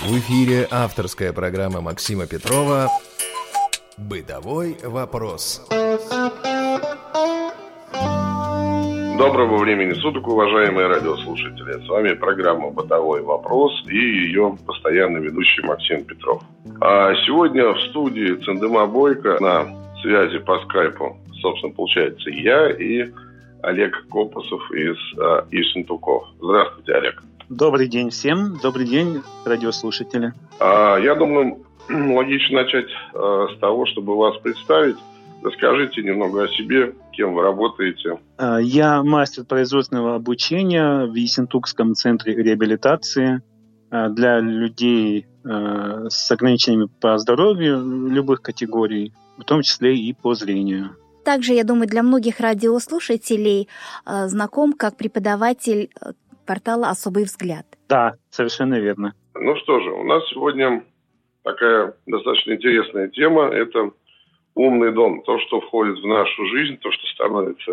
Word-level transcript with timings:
В 0.00 0.16
эфире 0.16 0.68
авторская 0.70 1.32
программа 1.32 1.80
Максима 1.80 2.28
Петрова 2.28 2.86
«Бытовой 3.96 4.76
вопрос». 4.84 5.66
Доброго 9.18 9.56
времени 9.58 9.94
суток, 9.94 10.28
уважаемые 10.28 10.86
радиослушатели. 10.86 11.84
С 11.84 11.88
вами 11.88 12.12
программа 12.14 12.70
«Бытовой 12.70 13.22
вопрос» 13.22 13.72
и 13.88 13.96
ее 13.96 14.56
постоянный 14.64 15.20
ведущий 15.20 15.62
Максим 15.62 16.04
Петров. 16.04 16.44
А 16.80 17.12
сегодня 17.26 17.68
в 17.72 17.80
студии 17.90 18.36
Цендема 18.44 18.86
Бойко 18.86 19.36
на 19.40 19.66
связи 20.00 20.38
по 20.38 20.60
скайпу, 20.60 21.18
собственно, 21.42 21.74
получается, 21.74 22.30
я 22.30 22.70
и 22.70 23.10
Олег 23.62 24.06
Копосов 24.08 24.70
из 24.70 24.96
э, 25.18 25.42
Ишентуков. 25.50 26.22
Здравствуйте, 26.40 26.92
Олег. 26.92 27.20
Добрый 27.48 27.88
день 27.88 28.10
всем. 28.10 28.58
Добрый 28.62 28.86
день, 28.86 29.22
радиослушатели. 29.46 30.34
А, 30.60 30.98
я 30.98 31.14
думаю, 31.14 31.64
логично 31.88 32.62
начать 32.62 32.90
а, 33.14 33.46
с 33.48 33.58
того, 33.58 33.86
чтобы 33.86 34.16
вас 34.16 34.36
представить. 34.38 34.96
Расскажите 35.42 36.02
немного 36.02 36.44
о 36.44 36.48
себе, 36.48 36.94
кем 37.12 37.32
вы 37.32 37.42
работаете. 37.42 38.18
А, 38.36 38.58
я 38.58 39.02
мастер 39.02 39.44
производственного 39.44 40.14
обучения 40.14 41.06
в 41.06 41.14
Ессентукском 41.14 41.94
центре 41.94 42.34
реабилитации 42.34 43.40
а, 43.90 44.10
для 44.10 44.40
людей 44.40 45.26
с 45.44 46.30
ограничениями 46.30 46.90
по 47.00 47.16
здоровью 47.16 48.08
любых 48.10 48.42
категорий, 48.42 49.14
в 49.38 49.44
том 49.44 49.62
числе 49.62 49.96
и 49.96 50.12
по 50.12 50.34
зрению. 50.34 50.90
Также, 51.24 51.54
я 51.54 51.64
думаю, 51.64 51.88
для 51.88 52.02
многих 52.02 52.40
радиослушателей 52.40 53.68
знаком 54.04 54.74
как 54.74 54.98
преподаватель 54.98 55.88
портала 56.48 56.88
«Особый 56.88 57.24
взгляд». 57.24 57.66
Да, 57.88 58.14
совершенно 58.30 58.80
верно. 58.80 59.12
Ну 59.34 59.54
что 59.56 59.80
же, 59.80 59.90
у 59.90 60.04
нас 60.04 60.26
сегодня 60.30 60.82
такая 61.44 61.94
достаточно 62.06 62.52
интересная 62.52 63.08
тема. 63.08 63.44
Это 63.48 63.90
умный 64.54 64.92
дом. 64.92 65.22
То, 65.22 65.38
что 65.40 65.60
входит 65.60 65.98
в 65.98 66.06
нашу 66.06 66.46
жизнь, 66.46 66.78
то, 66.78 66.90
что 66.90 67.06
становится 67.08 67.72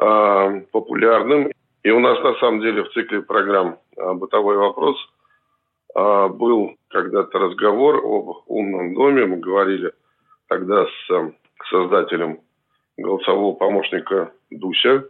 э, 0.00 0.60
популярным. 0.72 1.52
И 1.84 1.90
у 1.90 2.00
нас 2.00 2.22
на 2.22 2.34
самом 2.40 2.60
деле 2.60 2.82
в 2.82 2.90
цикле 2.90 3.22
программ 3.22 3.78
э, 3.96 4.12
«Бытовой 4.14 4.56
вопрос» 4.56 4.96
э, 5.94 6.28
был 6.28 6.74
когда-то 6.88 7.38
разговор 7.38 7.96
об 8.04 8.42
умном 8.46 8.94
доме. 8.94 9.24
Мы 9.26 9.36
говорили 9.36 9.92
тогда 10.48 10.84
с 10.84 11.10
э, 11.12 11.30
создателем 11.70 12.40
голосового 12.96 13.54
помощника 13.54 14.32
Дуся, 14.50 15.04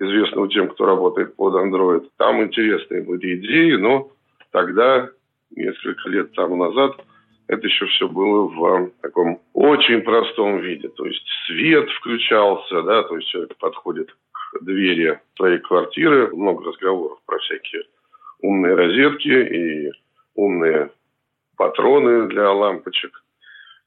известного 0.00 0.48
тем, 0.48 0.68
кто 0.68 0.86
работает 0.86 1.34
под 1.36 1.54
Android. 1.54 2.08
Там 2.16 2.42
интересные 2.42 3.02
были 3.02 3.36
идеи, 3.36 3.74
но 3.74 4.10
тогда, 4.50 5.10
несколько 5.50 6.08
лет 6.08 6.32
тому 6.32 6.56
назад, 6.56 6.96
это 7.46 7.66
еще 7.66 7.86
все 7.86 8.08
было 8.08 8.48
в 8.48 8.90
таком 9.00 9.40
очень 9.54 10.02
простом 10.02 10.58
виде. 10.58 10.88
То 10.88 11.06
есть 11.06 11.24
свет 11.46 11.88
включался, 11.90 12.82
да, 12.82 13.02
то 13.04 13.16
есть 13.16 13.28
человек 13.28 13.56
подходит 13.56 14.14
к 14.32 14.62
двери 14.62 15.18
своей 15.36 15.58
квартиры, 15.58 16.34
много 16.34 16.64
разговоров 16.64 17.18
про 17.26 17.38
всякие 17.38 17.82
умные 18.40 18.74
розетки 18.74 19.28
и 19.28 19.92
умные 20.34 20.90
патроны 21.56 22.28
для 22.28 22.52
лампочек– 22.52 23.22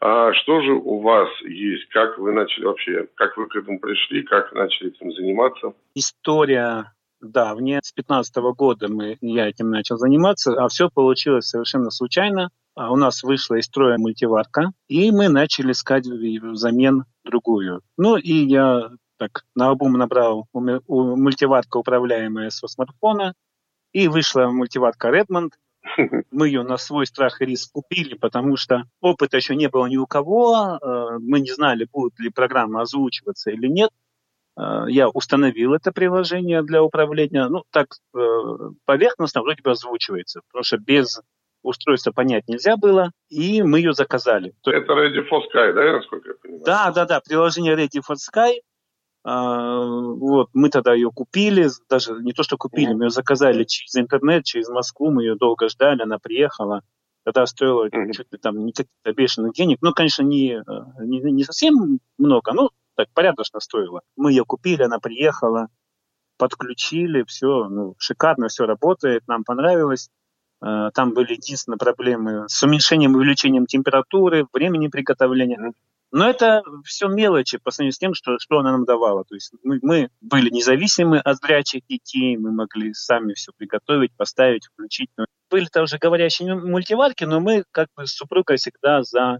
а 0.01 0.33
что 0.33 0.61
же 0.61 0.73
у 0.73 0.99
вас 0.99 1.29
есть? 1.43 1.87
Как 1.89 2.17
вы 2.17 2.33
начали 2.33 2.65
вообще, 2.65 3.07
как 3.15 3.37
вы 3.37 3.47
к 3.47 3.55
этому 3.55 3.79
пришли, 3.79 4.23
как 4.23 4.51
начали 4.51 4.89
этим 4.89 5.11
заниматься? 5.11 5.73
История 5.93 6.91
давняя. 7.21 7.81
С 7.83 7.91
15 7.91 8.35
года 8.57 8.87
мы, 8.87 9.17
я 9.21 9.47
этим 9.47 9.69
начал 9.69 9.97
заниматься, 9.97 10.53
а 10.53 10.67
все 10.69 10.89
получилось 10.89 11.49
совершенно 11.49 11.91
случайно. 11.91 12.49
А 12.73 12.91
у 12.91 12.95
нас 12.95 13.21
вышла 13.21 13.55
из 13.55 13.65
строя 13.65 13.97
мультиварка, 13.97 14.71
и 14.87 15.11
мы 15.11 15.29
начали 15.29 15.71
искать 15.73 16.07
взамен 16.07 17.03
другую. 17.23 17.81
Ну 17.97 18.17
и 18.17 18.33
я 18.33 18.89
так 19.17 19.43
на 19.55 19.69
обум 19.69 19.93
набрал 19.93 20.47
мультиварка, 20.53 21.77
управляемая 21.77 22.49
со 22.49 22.67
смартфона, 22.67 23.35
и 23.91 24.07
вышла 24.07 24.47
мультиварка 24.47 25.09
Redmond, 25.09 25.51
мы 26.31 26.47
ее 26.47 26.63
на 26.63 26.77
свой 26.77 27.05
страх 27.05 27.41
и 27.41 27.45
риск 27.45 27.71
купили, 27.73 28.15
потому 28.15 28.57
что 28.57 28.83
опыта 28.99 29.37
еще 29.37 29.55
не 29.55 29.69
было 29.69 29.87
ни 29.87 29.97
у 29.97 30.07
кого. 30.07 30.79
Э, 30.81 31.17
мы 31.19 31.39
не 31.39 31.51
знали, 31.51 31.87
будет 31.91 32.19
ли 32.19 32.29
программа 32.29 32.81
озвучиваться 32.81 33.51
или 33.51 33.67
нет. 33.67 33.89
Э, 34.57 34.85
я 34.87 35.09
установил 35.09 35.73
это 35.73 35.91
приложение 35.91 36.63
для 36.63 36.83
управления. 36.83 37.47
Ну, 37.47 37.63
так 37.71 37.87
э, 38.15 38.19
поверхностно 38.85 39.41
вроде 39.41 39.61
бы 39.61 39.71
озвучивается, 39.71 40.41
потому 40.47 40.63
что 40.63 40.77
без 40.77 41.19
устройства 41.63 42.11
понять 42.11 42.47
нельзя 42.47 42.75
было, 42.75 43.11
и 43.29 43.61
мы 43.61 43.79
ее 43.79 43.93
заказали. 43.93 44.53
Это 44.65 44.93
Ready 44.93 45.27
for 45.29 45.41
Sky, 45.53 45.73
да, 45.73 45.93
насколько 45.93 46.29
я 46.29 46.35
понимаю? 46.41 46.63
Да, 46.65 46.91
да, 46.91 47.05
да, 47.05 47.21
приложение 47.21 47.75
Ready 47.75 48.01
for 48.07 48.15
Sky– 48.15 48.53
вот, 49.23 50.49
мы 50.53 50.69
тогда 50.69 50.93
ее 50.93 51.11
купили, 51.11 51.69
даже 51.89 52.13
не 52.13 52.33
то, 52.33 52.41
что 52.41 52.57
купили, 52.57 52.93
мы 52.93 53.05
ее 53.05 53.09
заказали 53.11 53.65
через 53.65 53.95
интернет, 53.95 54.45
через 54.45 54.67
Москву, 54.69 55.11
мы 55.11 55.23
ее 55.23 55.35
долго 55.35 55.69
ждали, 55.69 56.01
она 56.01 56.17
приехала. 56.17 56.81
Тогда 57.23 57.45
стоило 57.45 57.87
mm-hmm. 57.87 58.11
чуть 58.13 58.31
ли 58.31 58.39
там 58.39 58.65
не 58.65 58.71
каких-то 58.71 59.13
бешеных 59.13 59.53
денег, 59.53 59.77
ну, 59.81 59.93
конечно, 59.93 60.23
не, 60.23 60.53
э, 60.53 60.61
не, 61.01 61.19
не 61.19 61.43
совсем 61.43 61.99
много, 62.17 62.51
но 62.53 62.71
так 62.95 63.09
порядочно 63.13 63.59
стоило. 63.59 64.01
Мы 64.15 64.31
ее 64.31 64.43
купили, 64.43 64.81
она 64.81 64.99
приехала, 64.99 65.67
подключили, 66.37 67.23
все, 67.23 67.67
ну, 67.69 67.93
шикарно 67.99 68.47
все 68.47 68.65
работает, 68.65 69.27
нам 69.27 69.43
понравилось. 69.43 70.09
Э, 70.65 70.89
там 70.95 71.13
были 71.13 71.33
единственные 71.33 71.77
проблемы 71.77 72.45
с 72.47 72.63
уменьшением 72.63 73.13
и 73.13 73.17
увеличением 73.17 73.67
температуры, 73.67 74.47
времени 74.51 74.87
приготовления. 74.87 75.73
Но 76.11 76.29
это 76.29 76.61
все 76.83 77.07
мелочи 77.07 77.57
по 77.57 77.71
сравнению 77.71 77.93
с 77.93 77.97
тем, 77.97 78.13
что, 78.13 78.37
что 78.37 78.59
она 78.59 78.71
нам 78.71 78.83
давала. 78.83 79.23
То 79.23 79.35
есть 79.35 79.53
мы, 79.63 79.79
мы 79.81 80.09
были 80.19 80.49
независимы 80.49 81.19
от 81.19 81.37
зрячих 81.37 81.85
детей, 81.87 82.35
мы 82.37 82.51
могли 82.51 82.93
сами 82.93 83.33
все 83.33 83.53
приготовить, 83.55 84.15
поставить, 84.17 84.65
включить. 84.65 85.09
Но 85.17 85.25
были 85.49 85.65
тоже 85.65 85.97
говорящие 85.97 86.55
мультиварки, 86.55 87.23
но 87.23 87.39
мы 87.39 87.63
как 87.71 87.87
бы 87.95 88.05
с 88.05 88.13
супругой 88.13 88.57
всегда 88.57 89.03
за 89.03 89.39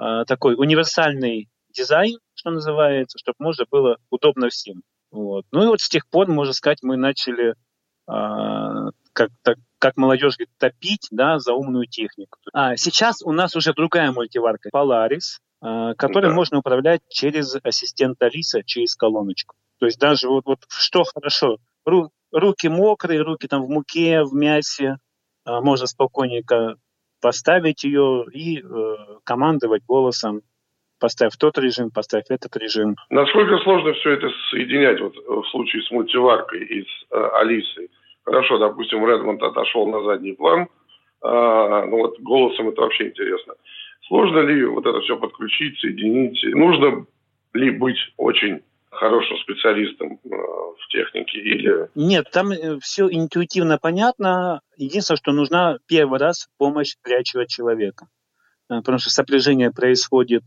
э, 0.00 0.24
такой 0.26 0.54
универсальный 0.56 1.48
дизайн, 1.72 2.18
что 2.34 2.50
называется, 2.50 3.16
чтобы 3.18 3.36
можно 3.38 3.64
было 3.70 3.96
удобно 4.10 4.48
всем. 4.48 4.82
Вот. 5.12 5.44
Ну 5.52 5.62
и 5.62 5.66
вот 5.66 5.80
с 5.80 5.88
тех 5.88 6.08
пор, 6.08 6.28
можно 6.28 6.52
сказать, 6.52 6.78
мы 6.82 6.96
начали 6.96 7.50
э, 7.50 7.54
как, 9.12 9.30
так, 9.42 9.58
как 9.78 9.96
молодежь 9.96 10.36
говорит, 10.36 10.50
топить 10.58 11.06
да, 11.12 11.38
за 11.38 11.52
умную 11.52 11.86
технику. 11.86 12.38
А 12.52 12.76
сейчас 12.76 13.22
у 13.22 13.30
нас 13.30 13.54
уже 13.54 13.74
другая 13.74 14.10
мультиварка, 14.10 14.70
Polaris, 14.74 15.38
Э, 15.62 15.92
который 15.96 16.30
да. 16.30 16.34
можно 16.34 16.58
управлять 16.58 17.02
через 17.08 17.54
ассистента 17.62 18.26
Алиса, 18.26 18.62
через 18.64 18.96
колоночку. 18.96 19.56
То 19.78 19.86
есть 19.86 19.98
даже 19.98 20.28
вот, 20.28 20.44
вот 20.46 20.60
что 20.68 21.04
хорошо, 21.04 21.58
Ру, 21.84 22.10
руки 22.32 22.68
мокрые, 22.68 23.20
руки 23.20 23.46
там 23.46 23.62
в 23.62 23.68
муке, 23.68 24.22
в 24.22 24.34
мясе, 24.34 24.96
э, 25.46 25.60
можно 25.60 25.86
спокойненько 25.86 26.76
поставить 27.20 27.84
ее 27.84 28.24
и 28.32 28.60
э, 28.60 28.62
командовать 29.24 29.82
голосом 29.86 30.40
поставь 30.98 31.36
тот 31.38 31.58
режим, 31.58 31.90
поставь 31.90 32.24
этот 32.30 32.56
режим. 32.56 32.96
Насколько 33.10 33.58
сложно 33.58 33.92
все 33.94 34.12
это 34.12 34.28
соединять 34.50 35.00
вот 35.00 35.14
в 35.16 35.48
случае 35.50 35.82
с 35.82 35.90
мультиваркой 35.90 36.64
и 36.64 36.82
с 36.82 37.06
э, 37.10 37.28
Алисой? 37.34 37.90
Хорошо, 38.24 38.58
допустим, 38.58 39.06
Редмонд 39.06 39.42
отошел 39.42 39.86
на 39.86 40.02
задний 40.04 40.32
план, 40.32 40.62
э, 40.62 41.86
ну 41.86 41.98
вот 41.98 42.18
голосом 42.20 42.68
это 42.68 42.80
вообще 42.80 43.08
интересно. 43.08 43.54
Сложно 44.10 44.40
ли 44.40 44.64
вот 44.64 44.84
это 44.84 45.00
все 45.02 45.16
подключить, 45.16 45.78
соединить? 45.78 46.42
Нужно 46.52 47.06
ли 47.54 47.70
быть 47.70 47.96
очень 48.16 48.60
хорошим 48.90 49.38
специалистом 49.38 50.18
э, 50.24 50.28
в 50.28 50.88
технике 50.88 51.38
или... 51.38 51.88
Нет, 51.94 52.28
там 52.32 52.50
э, 52.50 52.80
все 52.80 53.06
интуитивно 53.08 53.78
понятно. 53.78 54.62
Единственное, 54.76 55.16
что 55.16 55.30
нужна 55.30 55.78
первый 55.86 56.18
раз 56.18 56.48
помощь 56.58 56.96
зрячего 57.04 57.46
человека. 57.46 58.08
Э, 58.68 58.78
потому 58.78 58.98
что 58.98 59.10
сопряжение 59.10 59.70
происходит 59.70 60.42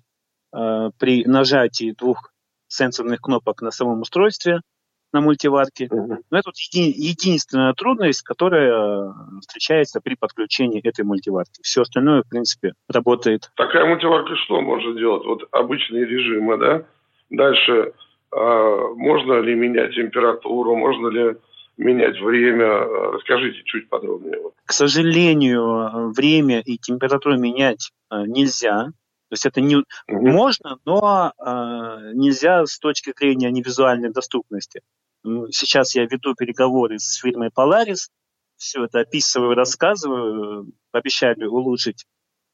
при 0.99 1.25
нажатии 1.25 1.95
двух 1.97 2.31
сенсорных 2.67 3.21
кнопок 3.21 3.63
на 3.63 3.71
самом 3.71 4.01
устройстве– 4.01 4.59
на 5.13 5.21
мультиварке. 5.21 5.87
Угу. 5.89 6.23
Но 6.29 6.37
это 6.37 6.49
вот 6.49 6.55
еди- 6.55 6.93
единственная 6.93 7.73
трудность, 7.73 8.23
которая 8.23 8.71
э, 8.71 9.11
встречается 9.41 10.01
при 10.01 10.15
подключении 10.15 10.81
этой 10.85 11.05
мультиварки. 11.05 11.61
Все 11.61 11.83
остальное, 11.83 12.23
в 12.23 12.29
принципе, 12.29 12.73
работает. 12.89 13.51
Такая 13.55 13.85
мультиварка 13.85 14.35
что 14.35 14.61
может 14.61 14.97
делать? 14.97 15.25
Вот 15.25 15.47
обычные 15.51 16.05
режимы, 16.05 16.57
да? 16.57 16.85
Дальше 17.29 17.93
э, 18.31 18.93
можно 18.95 19.39
ли 19.39 19.55
менять 19.55 19.95
температуру, 19.95 20.75
можно 20.75 21.07
ли 21.07 21.37
менять 21.77 22.19
время? 22.19 22.79
Расскажите 23.13 23.61
чуть 23.65 23.89
подробнее. 23.89 24.39
К 24.65 24.71
сожалению, 24.71 26.11
время 26.11 26.61
и 26.61 26.77
температуру 26.77 27.37
менять 27.37 27.91
э, 28.11 28.23
нельзя. 28.25 28.87
То 29.29 29.35
есть 29.35 29.45
это 29.47 29.61
не 29.61 29.77
угу. 29.77 29.85
можно, 30.07 30.77
но 30.85 31.33
э, 31.39 32.11
нельзя 32.13 32.65
с 32.67 32.77
точки 32.77 33.13
зрения 33.17 33.49
невизуальной 33.49 34.11
доступности. 34.11 34.81
Сейчас 35.23 35.95
я 35.95 36.05
веду 36.05 36.35
переговоры 36.35 36.99
с 36.99 37.15
фирмой 37.15 37.49
Polaris. 37.49 38.09
все 38.57 38.85
это 38.85 39.01
описываю, 39.01 39.55
рассказываю, 39.55 40.71
обещали 40.91 41.45
улучшить 41.45 42.05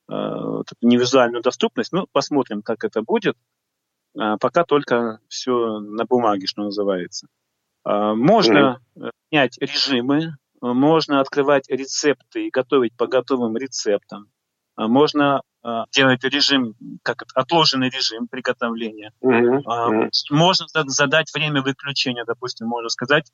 э, 0.10 0.13
невизуальную 0.81 1.42
доступность. 1.42 1.92
Ну, 1.92 2.07
посмотрим, 2.12 2.62
как 2.62 2.83
это 2.83 3.01
будет. 3.01 3.36
А 4.18 4.38
пока 4.38 4.63
только 4.63 5.19
все 5.27 5.80
на 5.80 6.06
бумаге, 6.06 6.48
что 6.48 6.63
называется. 6.63 7.27
А, 7.83 8.16
можно 8.16 8.81
mm-hmm. 8.95 9.12
менять 9.31 9.57
режимы, 9.60 10.36
можно 10.62 11.21
открывать 11.21 11.69
рецепты 11.69 12.48
и 12.48 12.50
готовить 12.50 12.95
по 12.95 13.07
готовым 13.07 13.56
рецептам. 13.57 14.31
А, 14.75 14.88
можно 14.88 15.42
делать 15.92 16.24
режим, 16.24 16.76
как 17.04 17.24
отложенный 17.36 17.90
режим 17.90 18.28
приготовления. 18.28 19.12
Mm-hmm. 19.22 20.10
Можно 20.32 20.68
задать 20.88 21.34
время 21.34 21.62
выключения, 21.62 22.24
допустим, 22.26 22.68
можно 22.68 22.90
сказать, 22.90 23.32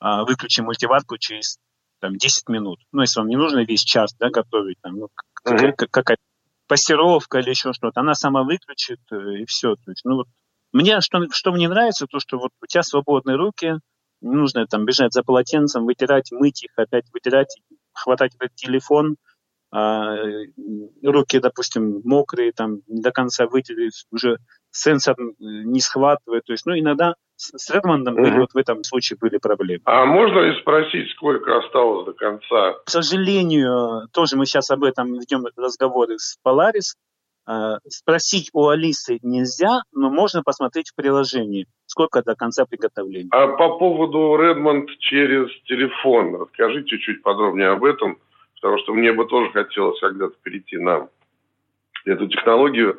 выключи 0.00 0.60
мультиварку 0.60 1.16
через 1.16 1.58
там, 2.00 2.16
10 2.16 2.48
минут. 2.50 2.80
Ну, 2.92 3.00
если 3.00 3.20
вам 3.20 3.28
не 3.28 3.36
нужно 3.36 3.64
весь 3.64 3.82
час 3.82 4.14
да, 4.18 4.28
готовить, 4.28 4.76
там, 4.82 4.96
ну, 4.96 5.08
mm-hmm. 5.46 5.72
какая-то 5.90 6.22
пассировка 6.66 7.38
или 7.38 7.50
еще 7.50 7.72
что-то, 7.72 8.00
она 8.00 8.14
сама 8.14 8.42
выключит 8.42 9.00
э, 9.10 9.40
и 9.40 9.44
все. 9.46 9.76
То 9.76 9.90
есть, 9.90 10.04
ну, 10.04 10.16
вот, 10.16 10.26
мне, 10.72 11.00
что, 11.00 11.26
что 11.30 11.52
мне 11.52 11.68
нравится, 11.68 12.06
то, 12.06 12.18
что 12.18 12.38
вот 12.38 12.50
у 12.62 12.66
тебя 12.66 12.82
свободные 12.82 13.36
руки, 13.36 13.78
не 14.20 14.34
нужно 14.34 14.66
там 14.66 14.84
бежать 14.84 15.12
за 15.12 15.22
полотенцем, 15.22 15.84
вытирать, 15.84 16.32
мыть 16.32 16.64
их, 16.64 16.70
опять 16.76 17.04
вытирать, 17.12 17.54
хватать 17.92 18.34
этот 18.34 18.54
телефон, 18.54 19.16
а, 19.16 19.33
руки, 19.74 21.40
допустим, 21.40 22.00
мокрые, 22.04 22.52
там, 22.52 22.78
не 22.86 23.02
до 23.02 23.10
конца 23.10 23.46
вытерли, 23.46 23.90
уже 24.12 24.38
сенсор 24.70 25.16
не 25.38 25.80
схватывает. 25.80 26.44
То 26.44 26.52
есть, 26.52 26.64
ну, 26.66 26.78
иногда 26.78 27.14
с 27.36 27.70
Редмондом 27.70 28.14
угу. 28.14 28.40
вот 28.40 28.52
в 28.52 28.56
этом 28.56 28.84
случае 28.84 29.18
были 29.20 29.38
проблемы. 29.38 29.82
А 29.86 30.04
можно 30.04 30.40
ли 30.40 30.60
спросить, 30.60 31.10
сколько 31.10 31.58
осталось 31.58 32.06
до 32.06 32.12
конца? 32.12 32.74
К 32.84 32.90
сожалению, 32.90 34.08
тоже 34.12 34.36
мы 34.36 34.46
сейчас 34.46 34.70
об 34.70 34.84
этом 34.84 35.12
ведем 35.14 35.44
разговоры 35.56 36.18
с 36.18 36.38
Polaris. 36.46 36.94
А, 37.46 37.78
спросить 37.88 38.50
у 38.52 38.68
Алисы 38.68 39.18
нельзя, 39.22 39.80
но 39.92 40.08
можно 40.08 40.42
посмотреть 40.42 40.90
в 40.90 40.94
приложении, 40.94 41.66
сколько 41.86 42.22
до 42.22 42.34
конца 42.34 42.64
приготовления. 42.64 43.28
А 43.32 43.48
по 43.48 43.76
поводу 43.76 44.36
Redmond 44.40 44.86
через 45.00 45.50
телефон, 45.64 46.36
расскажите 46.40 46.88
чуть-чуть 46.88 47.22
подробнее 47.22 47.68
об 47.70 47.84
этом, 47.84 48.18
потому 48.64 48.78
что 48.78 48.94
мне 48.94 49.12
бы 49.12 49.26
тоже 49.26 49.52
хотелось 49.52 50.00
когда-то 50.00 50.36
перейти 50.42 50.78
на 50.78 51.08
эту 52.06 52.26
технологию. 52.28 52.98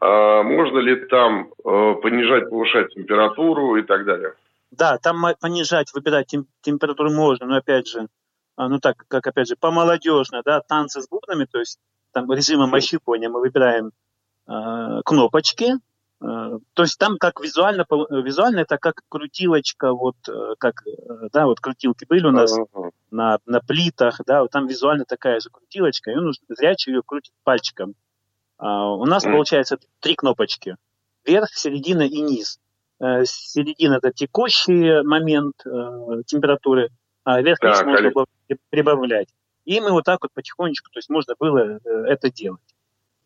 А 0.00 0.42
можно 0.42 0.78
ли 0.80 0.96
там 1.06 1.52
э, 1.64 1.94
понижать, 2.02 2.50
повышать 2.50 2.92
температуру 2.92 3.76
и 3.76 3.82
так 3.82 4.04
далее? 4.04 4.34
Да, 4.72 4.98
там 4.98 5.24
понижать, 5.40 5.94
выбирать 5.94 6.26
тем, 6.26 6.46
температуру 6.62 7.12
можно, 7.12 7.46
но 7.46 7.58
опять 7.58 7.86
же, 7.86 8.08
а, 8.56 8.68
ну 8.68 8.80
так, 8.80 9.04
как 9.06 9.24
опять 9.28 9.46
же, 9.46 9.54
по-молодежно, 9.54 10.42
да, 10.44 10.60
танцы 10.60 11.00
с 11.00 11.08
бубнами, 11.08 11.44
то 11.44 11.60
есть 11.60 11.78
там 12.10 12.28
режимом 12.32 12.74
ощупывания 12.74 13.28
мы 13.28 13.38
выбираем 13.38 13.92
э, 14.48 15.00
кнопочки, 15.04 15.74
э, 15.74 15.76
то 16.20 16.82
есть 16.82 16.98
там 16.98 17.18
как 17.18 17.40
визуально, 17.40 17.86
визуально 17.88 18.62
это 18.62 18.78
как 18.78 19.02
крутилочка, 19.08 19.92
вот 19.92 20.16
э, 20.28 20.54
как, 20.58 20.82
да, 21.32 21.46
вот 21.46 21.60
крутилки 21.60 22.04
были 22.04 22.26
у 22.26 22.32
нас 22.32 22.58
uh-huh. 22.58 22.83
На, 23.14 23.38
на 23.46 23.60
плитах, 23.60 24.20
да, 24.26 24.42
вот 24.42 24.50
там 24.50 24.66
визуально 24.66 25.04
такая 25.04 25.40
же 25.40 25.48
крутилочка, 25.50 26.10
и 26.10 26.16
он 26.16 26.32
зрячий 26.48 26.92
ее 26.92 27.02
крутит 27.04 27.32
пальчиком. 27.44 27.94
А, 28.58 28.90
у 28.92 29.04
нас 29.06 29.24
получается 29.24 29.78
три 30.00 30.14
кнопочки. 30.14 30.76
Верх, 31.24 31.50
середина 31.54 32.02
и 32.02 32.20
низ. 32.20 32.58
Э, 33.00 33.24
середина– 33.24 33.94
это 34.02 34.12
текущий 34.12 35.02
момент 35.02 35.54
э, 35.64 36.22
температуры, 36.26 36.90
а 37.24 37.40
верх 37.40 37.62
низ 37.62 37.78
да, 37.78 37.84
можно 37.84 38.10
было 38.10 38.26
прибавлять. 38.70 39.28
И 39.64 39.80
мы 39.80 39.92
вот 39.92 40.04
так 40.04 40.22
вот 40.22 40.32
потихонечку, 40.32 40.90
то 40.90 40.98
есть 40.98 41.08
можно 41.08 41.34
было 41.38 41.58
э, 41.58 41.78
это 42.08 42.30
делать. 42.30 42.60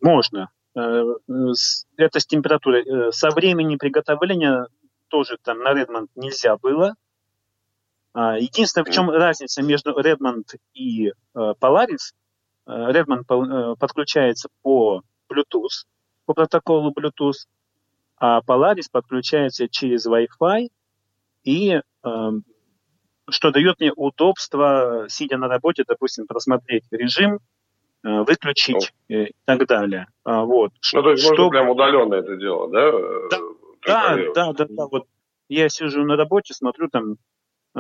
Можно. 0.01 0.51
Это 0.75 2.21
с 2.21 2.27
температурой. 2.27 3.13
Со 3.13 3.31
времени 3.31 3.75
приготовления 3.75 4.69
тоже 5.09 5.37
там 5.43 5.59
на 5.61 5.73
Redmond 5.73 6.07
нельзя 6.15 6.57
было. 6.57 6.95
А, 8.21 8.37
единственное, 8.37 8.85
в 8.85 8.91
чем 8.91 9.11
разница 9.11 9.63
между 9.63 9.97
Redmond 9.97 10.57
и 10.75 11.13
Polaris, 11.35 12.15
Redmond 12.67 13.77
подключается 13.77 14.49
по 14.63 15.03
Bluetooth, 15.31 15.87
по 16.27 16.35
протоколу 16.35 16.93
Bluetooth, 16.93 17.47
а 18.17 18.41
Polaris 18.41 18.87
подключается 18.91 19.69
через 19.69 20.07
Wi-Fi 20.09 20.69
и 21.45 21.81
э, 22.05 22.31
что 23.31 23.51
дает 23.53 23.79
мне 23.79 23.93
удобство, 23.95 25.07
сидя 25.09 25.39
на 25.39 25.49
работе, 25.49 25.85
допустим, 25.87 26.27
просмотреть 26.27 26.85
режим, 26.91 27.39
э, 28.03 28.21
выключить 28.23 28.93
э, 29.09 29.27
и 29.27 29.35
так 29.45 29.67
далее. 29.67 30.09
А, 30.25 30.45
вот. 30.45 30.73
Ну, 30.93 31.03
то 31.03 31.11
есть 31.13 31.23
что... 31.23 31.31
можно 31.37 31.51
прям 31.51 31.69
удаленно 31.69 32.15
это 32.15 32.37
дело, 32.37 32.69
да? 32.69 32.91
Да, 33.87 34.17
да, 34.17 34.33
да, 34.35 34.53
да, 34.53 34.67
да. 34.69 34.87
Вот 34.89 35.07
я 35.49 35.69
сижу 35.69 36.05
на 36.05 36.17
работе, 36.17 36.53
смотрю 36.55 36.89
там, 36.89 37.17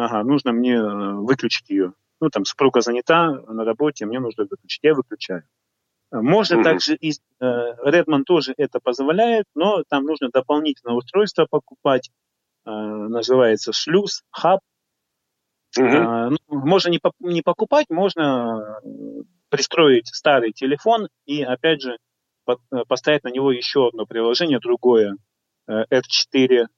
ага, 0.04 0.22
нужно 0.22 0.52
мне 0.52 0.74
э, 0.74 1.12
выключить 1.14 1.68
ее. 1.70 1.92
Ну, 2.20 2.30
там, 2.30 2.44
супруга 2.44 2.80
занята 2.80 3.30
на 3.48 3.64
работе, 3.64 4.06
мне 4.06 4.20
нужно 4.20 4.46
выключить. 4.48 4.80
Я 4.82 4.94
выключаю. 4.94 5.44
Можно 6.10 6.56
mm-hmm. 6.56 6.64
также 6.64 6.94
и 6.94 7.12
э, 7.12 7.44
Redmond 7.84 8.22
тоже 8.24 8.54
это 8.56 8.80
позволяет, 8.80 9.44
но 9.54 9.82
там 9.88 10.04
нужно 10.04 10.30
дополнительное 10.32 10.94
устройство 10.94 11.46
покупать, 11.50 12.10
э, 12.64 12.70
называется 12.70 13.72
шлюз, 13.72 14.22
хаб. 14.30 14.60
Mm-hmm. 15.78 16.30
Ну, 16.30 16.38
можно 16.48 16.88
не, 16.88 17.00
не 17.20 17.42
покупать, 17.42 17.86
можно 17.90 18.80
пристроить 19.50 20.08
старый 20.08 20.52
телефон 20.52 21.08
и 21.26 21.42
опять 21.42 21.82
же 21.82 21.98
поставить 22.88 23.24
на 23.24 23.28
него 23.28 23.52
еще 23.52 23.88
одно 23.88 24.06
приложение, 24.06 24.58
другое, 24.58 25.16
R4 25.68 26.68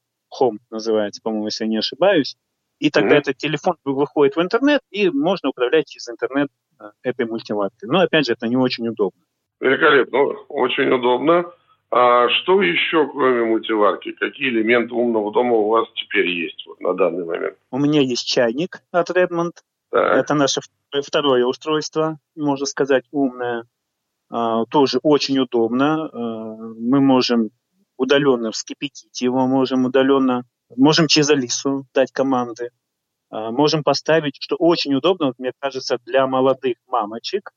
Home 0.41 0.59
называется, 0.71 1.21
по-моему, 1.23 1.47
если 1.47 1.65
я 1.65 1.71
не 1.71 1.77
ошибаюсь. 1.79 2.37
И 2.81 2.91
тогда 2.91 3.17
mm-hmm. 3.17 3.19
этот 3.19 3.37
телефон 3.37 3.77
выходит 3.85 4.35
в 4.37 4.43
интернет, 4.43 4.81
и 4.91 5.09
можно 5.11 5.51
управлять 5.51 5.87
через 5.87 6.09
интернет 6.09 6.49
этой 7.03 7.27
мультиваркой. 7.27 7.89
Но, 7.89 8.01
опять 8.01 8.27
же, 8.27 8.33
это 8.33 8.49
не 8.49 8.57
очень 8.57 8.89
удобно. 8.89 9.21
Великолепно, 9.61 10.19
очень 10.49 10.91
удобно. 10.91 11.53
А 11.91 12.29
что 12.29 12.63
еще, 12.63 13.07
кроме 13.09 13.45
мультиварки? 13.45 14.13
Какие 14.13 14.49
элементы 14.49 14.95
умного 14.95 15.33
дома 15.33 15.57
у 15.57 15.69
вас 15.69 15.89
теперь 15.95 16.29
есть 16.29 16.65
вот, 16.67 16.81
на 16.81 16.95
данный 16.95 17.25
момент? 17.25 17.57
У 17.71 17.79
меня 17.79 18.01
есть 18.01 18.27
чайник 18.27 18.81
от 18.93 19.11
Redmond. 19.11 19.53
Так. 19.91 20.17
Это 20.17 20.35
наше 20.35 20.61
второе 21.05 21.45
устройство, 21.45 22.19
можно 22.37 22.65
сказать, 22.67 23.05
умное. 23.11 23.65
А, 24.31 24.65
тоже 24.67 25.01
очень 25.03 25.39
удобно. 25.41 26.07
А, 26.07 26.57
мы 26.79 27.01
можем 27.01 27.51
удаленно 27.97 28.53
вскипятить 28.53 29.21
его, 29.21 29.47
можем 29.49 29.85
удаленно, 29.85 30.45
можем 30.77 31.09
через 31.09 31.29
Алису 31.31 31.87
дать 31.93 32.13
команды. 32.13 32.71
А, 33.31 33.51
можем 33.51 33.83
поставить, 33.83 34.37
что 34.41 34.57
очень 34.57 34.95
удобно, 34.95 35.33
мне 35.39 35.53
кажется, 35.59 35.99
для 36.05 36.27
молодых 36.27 36.77
мамочек, 36.89 37.53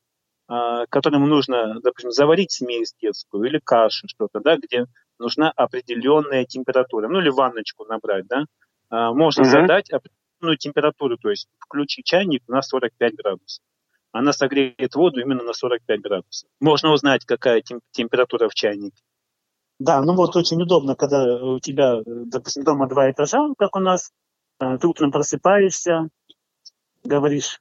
а, 0.46 0.86
которым 0.86 1.28
нужно, 1.28 1.80
допустим, 1.80 2.12
заварить 2.12 2.52
смесь 2.52 2.94
детскую 3.00 3.44
или 3.44 3.58
кашу, 3.62 4.06
что-то, 4.08 4.40
да, 4.40 4.56
где 4.56 4.86
нужна 5.18 5.50
определенная 5.50 6.44
температура, 6.44 7.08
ну 7.08 7.20
или 7.20 7.28
ванночку 7.28 7.84
набрать, 7.84 8.26
да, 8.26 8.44
а, 8.90 9.12
можно 9.12 9.42
угу. 9.42 9.50
задать 9.50 9.90
определенную 9.90 10.58
температуру, 10.58 11.16
то 11.18 11.30
есть 11.30 11.48
включить 11.58 12.04
чайник 12.06 12.42
на 12.46 12.62
45 12.62 13.14
градусов. 13.16 13.64
Она 14.12 14.32
согреет 14.32 14.94
воду 14.94 15.20
именно 15.20 15.42
на 15.42 15.54
45 15.54 16.00
градусов. 16.00 16.48
Можно 16.60 16.92
узнать, 16.92 17.24
какая 17.24 17.62
тем- 17.62 17.80
температура 17.90 18.48
в 18.48 18.54
чайнике. 18.54 19.02
Да, 19.80 20.00
ну 20.02 20.14
вот 20.14 20.36
очень 20.36 20.62
удобно, 20.62 20.94
когда 20.94 21.44
у 21.44 21.58
тебя, 21.58 22.00
допустим, 22.06 22.62
дома 22.62 22.88
два 22.88 23.10
этажа, 23.10 23.40
как 23.58 23.74
у 23.74 23.80
нас, 23.80 24.12
ты 24.58 24.86
утром 24.86 25.10
просыпаешься, 25.10 26.08
говоришь 27.02 27.60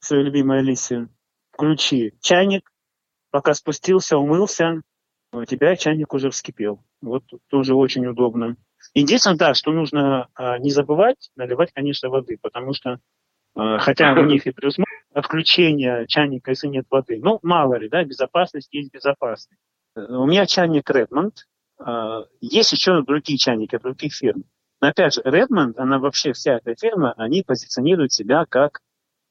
своей 0.00 0.24
любимой 0.24 0.58
Алисе, 0.60 1.08
включи 1.52 2.14
чайник, 2.20 2.70
пока 3.30 3.54
спустился, 3.54 4.18
умылся, 4.18 4.82
у 5.32 5.44
тебя 5.44 5.76
чайник 5.76 6.12
уже 6.14 6.30
вскипел. 6.30 6.84
Вот 7.00 7.24
тоже 7.48 7.74
очень 7.74 8.06
удобно. 8.06 8.56
Единственное, 8.94 9.36
да, 9.36 9.54
что 9.54 9.72
нужно 9.72 10.28
а, 10.34 10.58
не 10.58 10.70
забывать 10.70 11.30
наливать, 11.36 11.72
конечно, 11.72 12.08
воды, 12.08 12.38
потому 12.40 12.74
что 12.74 13.00
а, 13.54 13.78
хотя 13.78 14.12
у 14.12 14.24
них 14.24 14.46
и 14.46 14.50
предусмотрено 14.52 15.00
отключение 15.12 16.06
чайника, 16.06 16.50
если 16.50 16.68
нет 16.68 16.86
воды. 16.90 17.18
Ну, 17.22 17.40
мало 17.42 17.74
ли, 17.74 17.88
да, 17.88 18.04
безопасность 18.04 18.72
есть 18.72 18.92
безопасность. 18.92 19.60
У 19.96 20.26
меня 20.26 20.46
чайник 20.46 20.88
Redmond. 20.90 21.32
А, 21.78 22.24
есть 22.40 22.72
еще 22.72 23.02
другие 23.02 23.38
чайники 23.38 23.78
других 23.78 24.14
фирм. 24.14 24.44
Но 24.84 24.90
опять 24.90 25.14
же, 25.14 25.22
Redmond, 25.22 25.78
она 25.78 25.98
вообще, 25.98 26.34
вся 26.34 26.58
эта 26.58 26.74
фирма, 26.78 27.14
они 27.16 27.42
позиционируют 27.42 28.12
себя 28.12 28.44
как 28.44 28.82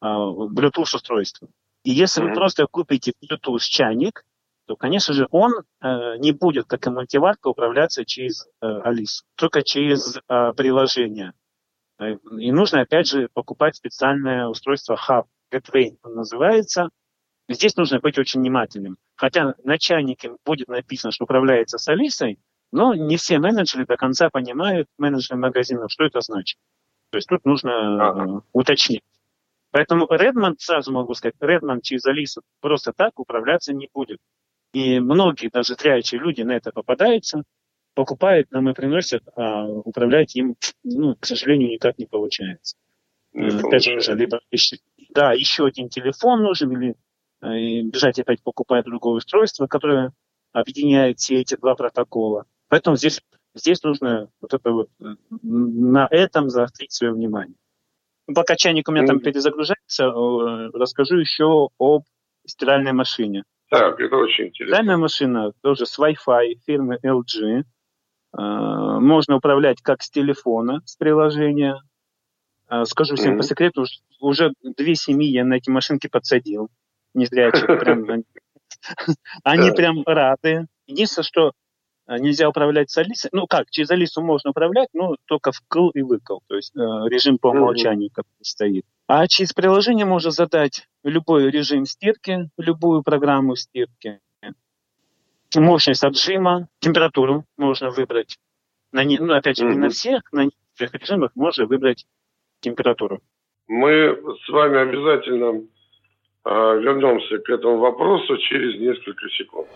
Bluetooth-устройство. 0.04 1.48
И 1.84 1.92
если 1.92 2.24
mm-hmm. 2.24 2.30
вы 2.30 2.34
просто 2.34 2.66
купите 2.66 3.14
Bluetooth 3.24 3.60
чайник, 3.60 4.24
то, 4.66 4.76
конечно 4.76 5.14
же, 5.14 5.28
он 5.30 5.52
э, 5.54 6.18
не 6.18 6.32
будет, 6.32 6.66
как 6.66 6.88
и 6.88 6.90
мультиварка, 6.90 7.50
управляться 7.50 8.04
через 8.04 8.48
э, 8.64 8.66
Алису, 8.66 9.26
только 9.36 9.62
через 9.62 10.18
э, 10.18 10.54
приложение. 10.58 11.34
Э, 12.00 12.16
и 12.40 12.52
нужно, 12.52 12.82
опять 12.82 13.08
же, 13.08 13.30
покупать 13.32 13.76
специальное 13.76 14.48
устройство 14.48 14.98
Hub 15.08 15.26
Gateway 15.54 15.98
называется. 16.04 16.90
Здесь 17.48 17.76
нужно 17.76 18.00
быть 18.00 18.18
очень 18.18 18.40
внимательным. 18.40 18.98
Хотя 19.16 19.54
на 19.64 19.78
чайнике 19.78 20.32
будет 20.46 20.68
написано, 20.68 21.12
что 21.12 21.26
управляется 21.26 21.78
с 21.78 21.88
Алисой, 21.90 22.40
но 22.74 22.96
не 22.96 23.18
все 23.18 23.40
менеджеры 23.40 23.86
до 23.86 23.98
конца 23.98 24.30
понимают, 24.30 24.88
менеджеры 24.98 25.40
магазинов, 25.40 25.92
что 25.92 26.06
это 26.06 26.22
значит. 26.22 26.58
То 27.12 27.18
есть 27.18 27.30
тут 27.30 27.46
нужно 27.46 28.10
ага. 28.10 28.42
уточнить. 28.52 29.04
Поэтому 29.72 30.06
Redmond, 30.06 30.56
сразу 30.58 30.92
могу 30.92 31.14
сказать, 31.14 31.36
Redmond 31.40 31.82
через 31.82 32.06
Алису 32.06 32.42
просто 32.62 32.92
так 32.92 33.20
управляться 33.20 33.74
не 33.74 33.90
будет. 33.94 34.20
И 34.74 35.00
многие, 35.00 35.50
даже 35.50 35.76
зрячие 35.76 36.20
люди 36.20 36.42
на 36.42 36.52
это 36.52 36.72
попадаются, 36.72 37.44
покупают 37.94 38.52
нам 38.52 38.70
и 38.70 38.74
приносят, 38.74 39.24
а 39.36 39.66
управлять 39.68 40.36
им, 40.36 40.56
ну, 40.84 41.16
к 41.16 41.26
сожалению, 41.28 41.70
никак 41.70 42.00
не 42.00 42.08
получается. 42.08 42.76
Не 43.34 43.50
э, 43.50 43.60
Опять 43.60 43.84
же, 43.84 44.16
либо 44.16 44.42
еще, 44.50 44.78
да, 45.12 45.34
еще 45.34 45.68
один 45.68 45.90
телефон 45.90 46.42
нужен, 46.42 46.72
или 46.72 46.96
э, 47.42 47.82
бежать 47.84 48.18
опять 48.20 48.42
покупать 48.42 48.86
другое 48.86 49.18
устройство, 49.18 49.68
которое 49.68 50.12
объединяет 50.54 51.20
все 51.20 51.42
эти 51.42 51.56
два 51.56 51.76
протокола. 51.76 52.46
Поэтому 52.70 52.96
здесь, 52.96 53.22
здесь 53.56 53.84
нужно 53.84 54.30
вот 54.42 54.54
это 54.54 54.72
вот, 54.72 54.90
э, 55.02 55.16
на 55.42 56.08
этом 56.10 56.50
заострить 56.50 56.92
свое 56.92 57.14
внимание. 57.14 57.56
Пока 58.34 58.56
чайник 58.56 58.88
у 58.88 58.92
меня 58.92 59.06
там 59.06 59.20
перезагружается, 59.20 60.10
расскажу 60.74 61.18
еще 61.18 61.70
об 61.78 62.04
стиральной 62.46 62.94
машине. 62.94 63.44
Так, 63.70 64.00
это 64.00 64.16
очень 64.16 64.48
интересно. 64.48 64.76
Стиральная 64.76 64.98
машина 64.98 65.52
тоже 65.62 65.86
с 65.86 66.00
Wi-Fi 66.00 66.60
фирмы 66.66 67.00
LG. 67.04 67.64
А, 68.34 69.00
можно 69.00 69.38
управлять 69.38 69.82
как 69.82 70.04
с 70.04 70.10
телефона, 70.10 70.82
с 70.86 70.96
приложения. 70.96 71.82
А, 72.68 72.86
скажу 72.86 73.16
всем 73.16 73.34
mm-hmm. 73.34 73.38
по 73.38 73.44
секрету, 73.44 73.86
уже 74.20 74.54
две 74.62 74.96
семьи 74.96 75.28
я 75.28 75.44
на 75.44 75.56
эти 75.56 75.70
машинки 75.70 76.08
подсадил. 76.08 76.70
Не 77.14 77.26
зря 77.26 77.52
прям, 77.52 78.06
они 79.44 79.72
прям 79.72 80.04
рады. 80.06 80.68
Единственное, 80.88 81.26
что 81.26 81.52
нельзя 82.08 82.50
управлять 82.50 82.90
с 82.90 82.98
Алисой. 82.98 83.30
Ну 83.34 83.48
как, 83.48 83.70
через 83.70 83.92
Алису 83.92 84.22
можно 84.22 84.52
управлять, 84.52 84.90
но 84.94 85.16
только 85.26 85.52
вкл 85.52 85.90
и 85.90 86.02
выкл. 86.02 86.40
То 86.48 86.56
есть 86.56 86.76
режим 86.76 87.38
по 87.38 87.48
умолчанию 87.48 88.10
как 88.14 88.26
стоит. 88.42 88.86
А 89.08 89.28
через 89.28 89.54
приложение 89.54 90.06
можно 90.06 90.32
задать 90.32 90.88
любой 91.04 91.50
режим 91.50 91.86
стирки, 91.86 92.50
любую 92.58 93.04
программу 93.04 93.56
стирки 93.56 94.20
мощность 95.60 96.04
отжима, 96.04 96.68
температуру 96.80 97.46
можно 97.58 97.90
выбрать. 97.90 98.38
На 98.92 99.04
не, 99.04 99.18
ну, 99.18 99.34
опять 99.34 99.58
же, 99.58 99.66
не 99.66 99.78
на 99.78 99.90
всех, 99.90 100.22
на 100.32 100.46
некоторых 100.46 100.94
режимах 101.02 101.32
можно 101.36 101.66
выбрать 101.66 102.06
температуру. 102.60 103.22
Мы 103.68 104.18
с 104.46 104.50
вами 104.50 104.80
обязательно 104.80 105.62
э, 106.46 106.50
вернемся 106.80 107.38
к 107.40 107.50
этому 107.50 107.78
вопросу 107.78 108.38
через 108.38 108.80
несколько 108.80 109.30
секунд. 109.30 109.68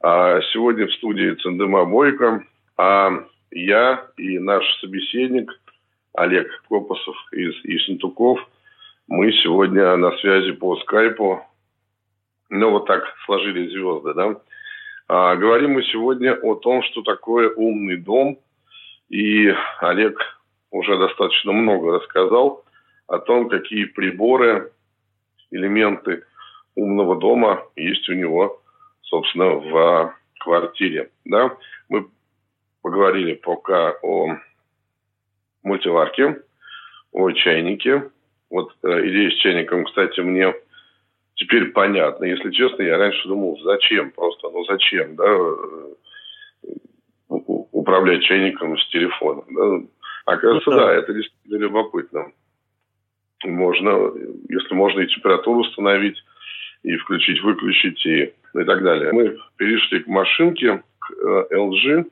А 0.01 0.39
сегодня 0.53 0.87
в 0.87 0.93
студии 0.93 1.35
Цендыма 1.41 1.83
Бойко, 1.83 2.41
а 2.77 3.11
я 3.51 4.07
и 4.15 4.39
наш 4.39 4.63
собеседник 4.79 5.51
Олег 6.13 6.47
Копосов 6.69 7.17
из 7.33 7.53
Ессентуков. 7.65 8.39
Мы 9.07 9.31
сегодня 9.33 9.95
на 9.97 10.17
связи 10.17 10.51
по 10.53 10.77
скайпу. 10.77 11.45
Ну, 12.49 12.71
вот 12.71 12.87
так 12.87 13.03
сложились 13.25 13.71
звезды, 13.71 14.15
да? 14.15 14.41
А, 15.07 15.35
говорим 15.35 15.73
мы 15.73 15.83
сегодня 15.83 16.33
о 16.33 16.55
том, 16.55 16.81
что 16.81 17.03
такое 17.03 17.51
умный 17.51 17.97
дом. 17.97 18.39
И 19.09 19.53
Олег 19.79 20.19
уже 20.71 20.97
достаточно 20.97 21.51
много 21.51 21.99
рассказал 21.99 22.65
о 23.05 23.19
том, 23.19 23.47
какие 23.47 23.85
приборы, 23.85 24.71
элементы 25.51 26.23
умного 26.73 27.15
дома 27.15 27.63
есть 27.75 28.09
у 28.09 28.13
него, 28.13 28.59
собственно, 29.03 29.51
в 29.51 30.15
квартире. 30.39 31.11
Да? 31.25 31.55
Мы 31.89 32.07
поговорили 32.81 33.35
пока 33.35 33.93
о 34.01 34.35
мультиварке, 35.61 36.41
о 37.11 37.29
чайнике. 37.29 38.09
Вот 38.55 38.71
э, 38.83 39.09
идея 39.09 39.29
с 39.31 39.33
чайником, 39.33 39.83
кстати, 39.83 40.21
мне 40.21 40.55
теперь 41.33 41.73
понятна. 41.73 42.23
Если 42.23 42.51
честно, 42.51 42.83
я 42.83 42.97
раньше 42.97 43.27
думал, 43.27 43.59
зачем 43.61 44.11
просто, 44.11 44.49
ну 44.49 44.63
зачем, 44.63 45.17
да, 45.17 45.25
э, 45.25 45.95
управлять 47.73 48.23
чайником 48.23 48.77
с 48.77 48.87
телефона. 48.87 49.43
Да? 49.49 49.81
Оказывается, 50.25 50.69
ну, 50.69 50.77
да. 50.77 50.85
да, 50.85 50.93
это 50.93 51.13
действительно 51.13 51.57
любопытно 51.57 52.31
можно, 53.43 54.13
если 54.47 54.73
можно 54.73 55.01
и 55.01 55.07
температуру 55.07 55.59
установить, 55.59 56.23
и 56.83 56.95
включить, 56.95 57.41
выключить, 57.41 58.05
и, 58.05 58.33
и 58.53 58.63
так 58.63 58.83
далее. 58.83 59.11
Мы 59.11 59.37
перешли 59.57 59.99
к 59.99 60.07
машинке, 60.07 60.81
к 60.99 61.11
LG. 61.51 61.89
Э, 61.89 62.05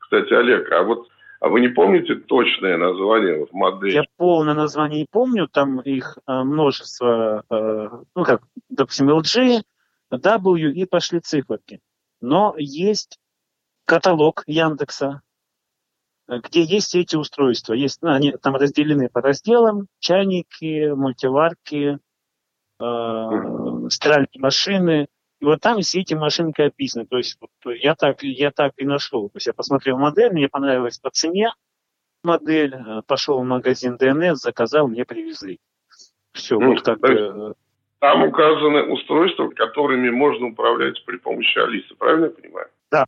Кстати, 0.00 0.34
Олег, 0.34 0.70
а 0.72 0.82
вот 0.82 1.08
а 1.40 1.48
вы 1.48 1.60
не 1.60 1.68
помните 1.68 2.16
точное 2.16 2.76
название 2.76 3.38
вот, 3.38 3.52
модели? 3.52 3.94
Я 3.94 4.04
полное 4.16 4.54
название 4.54 5.00
не 5.00 5.06
помню, 5.10 5.48
там 5.48 5.80
их 5.80 6.18
э, 6.26 6.42
множество, 6.42 7.44
э, 7.50 7.88
ну 8.14 8.24
как, 8.24 8.42
допустим, 8.68 9.08
LG, 9.08 9.62
W 10.12 10.72
и 10.72 10.84
пошли 10.84 11.20
циферки. 11.20 11.80
Но 12.20 12.54
есть 12.58 13.18
каталог 13.86 14.44
Яндекса, 14.46 15.22
где 16.28 16.62
есть 16.62 16.94
эти 16.94 17.16
устройства. 17.16 17.72
Есть, 17.72 18.02
ну, 18.02 18.10
они 18.10 18.32
там 18.32 18.54
разделены 18.56 19.08
по 19.08 19.22
разделам, 19.22 19.86
чайники, 19.98 20.92
мультиварки, 20.92 21.98
э, 22.78 23.88
стиральные 23.88 24.28
машины. 24.38 25.08
И 25.40 25.44
вот 25.44 25.60
там 25.60 25.80
все 25.80 26.00
эти 26.00 26.14
машинки 26.14 26.60
описаны. 26.60 27.06
То 27.06 27.16
есть 27.16 27.38
вот, 27.40 27.74
я, 27.76 27.94
так, 27.94 28.22
я 28.22 28.50
так 28.50 28.72
и 28.76 28.84
нашел. 28.84 29.28
То 29.30 29.36
есть 29.36 29.46
я 29.46 29.54
посмотрел 29.54 29.98
модель, 29.98 30.32
мне 30.32 30.48
понравилась 30.48 30.98
по 30.98 31.10
цене 31.10 31.52
модель, 32.22 32.74
э, 32.74 33.02
пошел 33.06 33.40
в 33.40 33.44
магазин 33.44 33.96
ДНС, 33.96 34.40
заказал, 34.40 34.88
мне 34.88 35.04
привезли. 35.04 35.58
Все, 36.32 36.58
ну, 36.58 36.74
вот 36.74 36.82
как... 36.82 36.98
Э, 37.04 37.54
там 38.00 38.22
указаны 38.22 38.84
устройства, 38.84 39.48
которыми 39.48 40.10
можно 40.10 40.48
управлять 40.48 41.02
при 41.04 41.16
помощи 41.16 41.58
Алисы, 41.58 41.94
правильно 41.96 42.26
я 42.26 42.30
понимаю? 42.30 42.66
Да, 42.90 43.04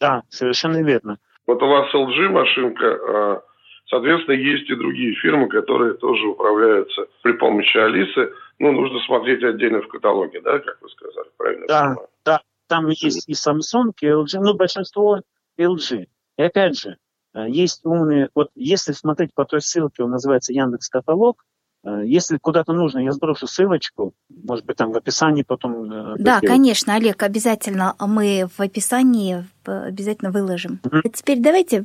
да, 0.00 0.22
совершенно 0.28 0.82
верно. 0.82 1.18
Вот 1.46 1.62
у 1.62 1.66
вас 1.66 1.92
LG 1.92 2.28
машинка, 2.28 2.86
а, 2.86 3.42
соответственно, 3.86 4.36
есть 4.36 4.70
и 4.70 4.76
другие 4.76 5.14
фирмы, 5.16 5.48
которые 5.48 5.94
тоже 5.94 6.26
управляются 6.26 7.06
при 7.22 7.32
помощи 7.32 7.76
Алисы. 7.76 8.32
Ну, 8.58 8.72
нужно 8.72 9.00
смотреть 9.00 9.42
отдельно 9.42 9.82
в 9.82 9.88
каталоге, 9.88 10.40
да, 10.40 10.58
как 10.58 10.80
вы 10.80 10.88
сказали, 10.88 11.28
правильно? 11.36 11.66
Да, 11.68 11.96
да. 12.24 12.40
Там 12.68 12.88
есть 12.88 13.28
и 13.28 13.32
Samsung, 13.32 13.92
и 14.00 14.06
LG, 14.06 14.40
ну, 14.40 14.54
большинство 14.54 15.20
LG. 15.58 16.06
И 16.38 16.42
опять 16.42 16.78
же, 16.78 16.96
а, 17.32 17.46
есть 17.46 17.84
умные, 17.84 18.30
вот 18.34 18.50
если 18.54 18.92
смотреть 18.92 19.34
по 19.34 19.44
той 19.44 19.60
ссылке, 19.60 20.02
он 20.02 20.10
называется 20.10 20.52
Яндекс 20.52 20.88
Каталог, 20.88 21.44
а, 21.84 22.02
если 22.02 22.38
куда-то 22.38 22.72
нужно, 22.72 23.00
я 23.00 23.12
сброшу 23.12 23.46
ссылочку, 23.46 24.14
может 24.28 24.64
быть, 24.64 24.76
там 24.76 24.90
в 24.90 24.96
описании 24.96 25.42
потом. 25.42 25.92
Э, 25.92 26.14
да, 26.18 26.40
конечно, 26.40 26.94
Олег, 26.94 27.22
обязательно 27.22 27.94
мы 28.00 28.48
в 28.56 28.60
описании 28.60 29.44
обязательно 29.64 30.30
выложим. 30.30 30.80
Mm-hmm. 30.82 31.10
Теперь 31.12 31.40
давайте 31.40 31.84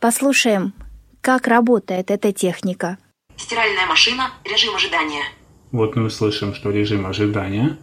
послушаем, 0.00 0.74
как 1.22 1.46
работает 1.46 2.10
эта 2.10 2.32
техника. 2.32 2.98
Стиральная 3.36 3.86
машина, 3.86 4.30
режим 4.44 4.74
ожидания. 4.76 5.24
Вот 5.74 5.96
мы 5.96 6.08
слышим, 6.08 6.54
что 6.54 6.70
режим 6.70 7.04
ожидания. 7.04 7.76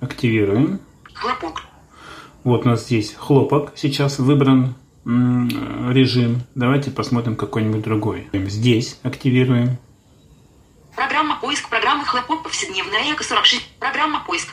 Активируем. 0.00 0.80
Хлопок. 1.14 1.62
Вот 2.42 2.66
у 2.66 2.68
нас 2.68 2.86
здесь 2.86 3.14
хлопок 3.14 3.70
сейчас 3.76 4.18
выбран 4.18 4.74
режим. 5.04 6.40
Давайте 6.56 6.90
посмотрим 6.90 7.36
какой-нибудь 7.36 7.82
другой. 7.82 8.28
Здесь 8.32 8.98
активируем. 9.04 9.78
Программа 10.96 11.38
поиск 11.40 11.70
программы 11.70 12.04
хлопок 12.04 12.42
повседневная 12.42 13.12
эко-46. 13.12 13.60
Программа 13.78 14.24
поиск. 14.26 14.48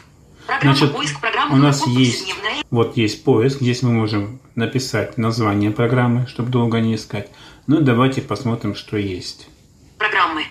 Программа 0.46 0.76
Значит, 0.76 0.96
поиск 0.96 1.20
программы 1.20 1.56
у 1.56 1.58
нас 1.58 1.86
есть, 1.88 2.32
вот 2.70 2.96
есть 2.96 3.24
поиск, 3.24 3.60
здесь 3.60 3.82
мы 3.82 3.92
можем 3.92 4.40
написать 4.54 5.18
название 5.18 5.72
программы, 5.72 6.28
чтобы 6.28 6.52
долго 6.52 6.80
не 6.80 6.94
искать. 6.94 7.32
Ну, 7.66 7.82
давайте 7.82 8.22
посмотрим, 8.22 8.76
что 8.76 8.98
есть. 8.98 9.50
Программы. 9.98 10.44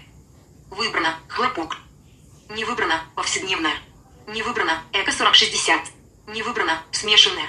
Выбрано 0.71 1.15
хлопок. 1.29 1.86
Не 2.49 2.65
выбрано 2.65 3.01
повседневная. 3.15 3.75
Не 4.29 4.43
выбрано 4.43 4.83
эко-4060. 4.93 5.81
Не 6.29 6.43
выбрано 6.43 6.81
смешанная. 6.93 7.49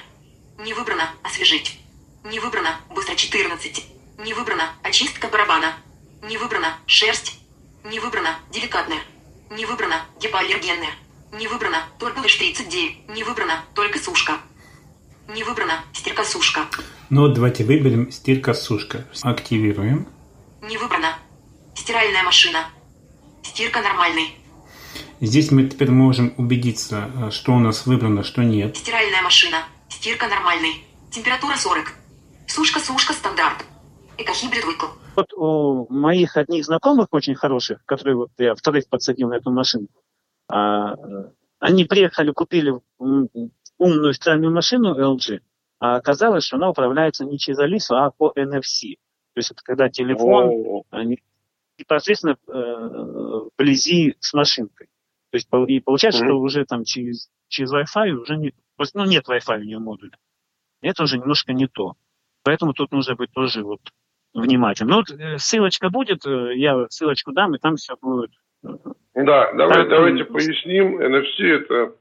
Не 0.60 0.74
выбрано 0.74 1.10
освежить. 1.24 1.80
Не 2.24 2.39
выбрано 2.39 2.80
быстро 2.89 3.16
14. 3.16 3.86
Не 4.20 4.34
выбрана. 4.34 4.72
Очистка 4.84 5.27
барабана. 5.27 5.75
Не 6.24 6.38
выбрана. 6.38 6.77
Шерсть. 6.88 7.39
Не 7.84 8.00
выбрана. 8.00 8.39
Деликатная. 8.51 9.01
Не 9.51 9.66
выбрана. 9.66 10.01
Гипоаллергенная. 10.20 10.92
Не 11.32 11.48
выбрана. 11.48 11.84
Только 12.00 12.22
лишь 12.22 12.36
39. 12.36 13.10
Не 13.10 13.24
выбрана. 13.24 13.63
Только 13.75 14.00
сушка. 14.00 14.39
Не 15.27 15.44
выбрана. 15.44 15.84
Стирка-сушка. 15.94 16.68
Ну 17.10 17.22
вот 17.22 17.34
давайте 17.36 17.63
выберем 17.63 18.12
стирка-сушка. 18.12 19.08
Активируем. 19.22 20.08
Не 20.62 20.77
выбрана. 20.77 21.20
Стиральная 21.75 22.24
машина. 22.24 22.66
Стирка 23.44 23.82
нормальный. 23.82 24.36
Здесь 25.20 25.51
мы 25.51 25.68
теперь 25.68 25.92
можем 25.92 26.34
убедиться, 26.38 27.10
э, 27.16 27.32
что 27.32 27.54
у 27.54 27.60
нас 27.60 27.86
выбрано, 27.86 28.24
что 28.24 28.44
нет. 28.44 28.77
Стиральная 28.77 29.22
машина. 29.22 29.58
Стирка 29.89 30.27
нормальный. 30.27 30.84
Температура 31.12 31.56
40. 31.56 31.94
Сушка-сушка 32.48 33.13
стандарт. 33.13 33.66
Экохибрид 34.18 34.66
выкл. 34.66 34.88
Вот 35.16 35.34
у 35.34 35.88
моих 35.92 36.38
одних 36.38 36.66
знакомых 36.66 37.08
очень 37.12 37.36
хороших, 37.36 37.84
которые 37.86 38.16
вот 38.16 38.30
я 38.38 38.54
вторых 38.56 38.88
подсадил 38.88 39.30
на 39.30 39.36
эту 39.36 39.51
машину, 39.51 39.88
а, 40.48 40.94
они 41.60 41.86
приехали, 41.86 42.32
купили 42.32 42.74
умную 43.00 44.13
стиральную 44.13 44.54
машину 44.54 44.96
LG, 44.96 45.39
а 45.80 45.96
оказалось, 45.96 46.44
что 46.44 46.58
она 46.58 46.70
управляется 46.70 47.25
не 47.25 47.39
через 47.39 47.60
Алису, 47.60 47.96
а 47.96 48.12
по 48.12 48.32
NFC. 48.36 48.98
То 49.34 49.39
есть 49.39 49.51
это 49.51 49.62
когда 49.63 49.89
телефон 49.89 50.84
непосредственно 51.79 52.38
э, 52.48 53.48
вблизи 53.55 54.15
с 54.19 54.34
машинкой. 54.34 54.88
То 55.31 55.38
есть 55.38 55.48
и 55.67 55.79
получается, 55.79 56.24
mm-hmm. 56.24 56.27
что 56.27 56.39
уже 56.39 56.65
там 56.65 56.84
через, 56.84 57.29
через 57.48 57.74
Wi-Fi 57.74 58.12
уже 58.12 58.38
не, 58.38 58.53
ну, 58.93 59.05
нет 59.05 59.27
Wi-Fi 59.27 59.60
у 59.60 59.63
нее 59.63 59.79
модуля. 59.79 60.17
Это 60.81 61.03
уже 61.03 61.17
немножко 61.17 61.53
не 61.53 61.67
то. 61.67 61.93
Поэтому 62.43 62.74
тут 62.74 62.91
нужно 62.91 63.15
быть 63.15 63.31
тоже 63.34 63.63
вот 63.63 63.81
внимательным. 64.34 64.91
Ну, 64.91 64.98
вот 64.98 65.12
э, 65.12 65.38
ссылочка 65.38 65.89
будет, 65.89 66.25
э, 66.25 66.55
я 66.55 66.86
ссылочку 66.89 67.31
дам, 67.34 67.55
и 67.55 67.60
там 67.60 67.75
все 67.75 67.96
будет. 68.01 68.31
Да, 68.63 69.53
давай, 69.53 69.79
так, 69.79 69.89
давайте 69.89 70.24
ну, 70.24 70.34
поясним. 70.34 71.01
NFC– 71.01 71.43
это 71.46 71.93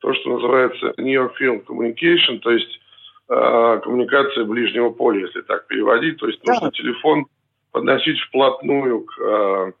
то, 0.00 0.14
что 0.14 0.30
называется 0.30 0.92
Near 0.98 1.30
Field 1.40 1.64
Communication, 1.66 2.38
то 2.40 2.50
есть 2.50 2.80
э, 3.28 3.80
коммуникация 3.82 4.44
ближнего 4.44 4.90
поля, 4.90 5.20
если 5.20 5.40
так 5.42 5.66
переводить. 5.66 6.18
То 6.18 6.26
есть 6.26 6.40
да. 6.42 6.52
нужно 6.52 6.70
телефон 6.72 7.26
подносить 7.74 8.20
вплотную 8.20 9.04
к 9.04 9.20
э, 9.20 9.72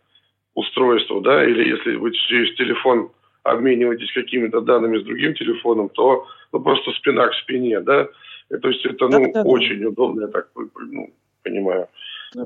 устройству, 0.54 1.20
да, 1.20 1.44
или 1.44 1.68
если 1.68 1.94
вы 1.94 2.10
через 2.10 2.52
телефон 2.56 3.12
обмениваетесь 3.44 4.12
какими-то 4.12 4.60
данными 4.62 4.98
с 4.98 5.04
другим 5.04 5.32
телефоном, 5.34 5.88
то 5.90 6.26
ну, 6.52 6.60
просто 6.60 6.90
спина 6.90 7.28
к 7.28 7.34
спине, 7.34 7.80
да. 7.80 8.08
И, 8.50 8.56
то 8.56 8.68
есть 8.68 8.84
это, 8.84 9.06
ну, 9.06 9.32
да, 9.32 9.42
да, 9.44 9.48
очень 9.48 9.80
да. 9.80 9.90
удобно, 9.90 10.22
я 10.22 10.26
так 10.26 10.50
ну, 10.56 11.12
понимаю. 11.44 11.86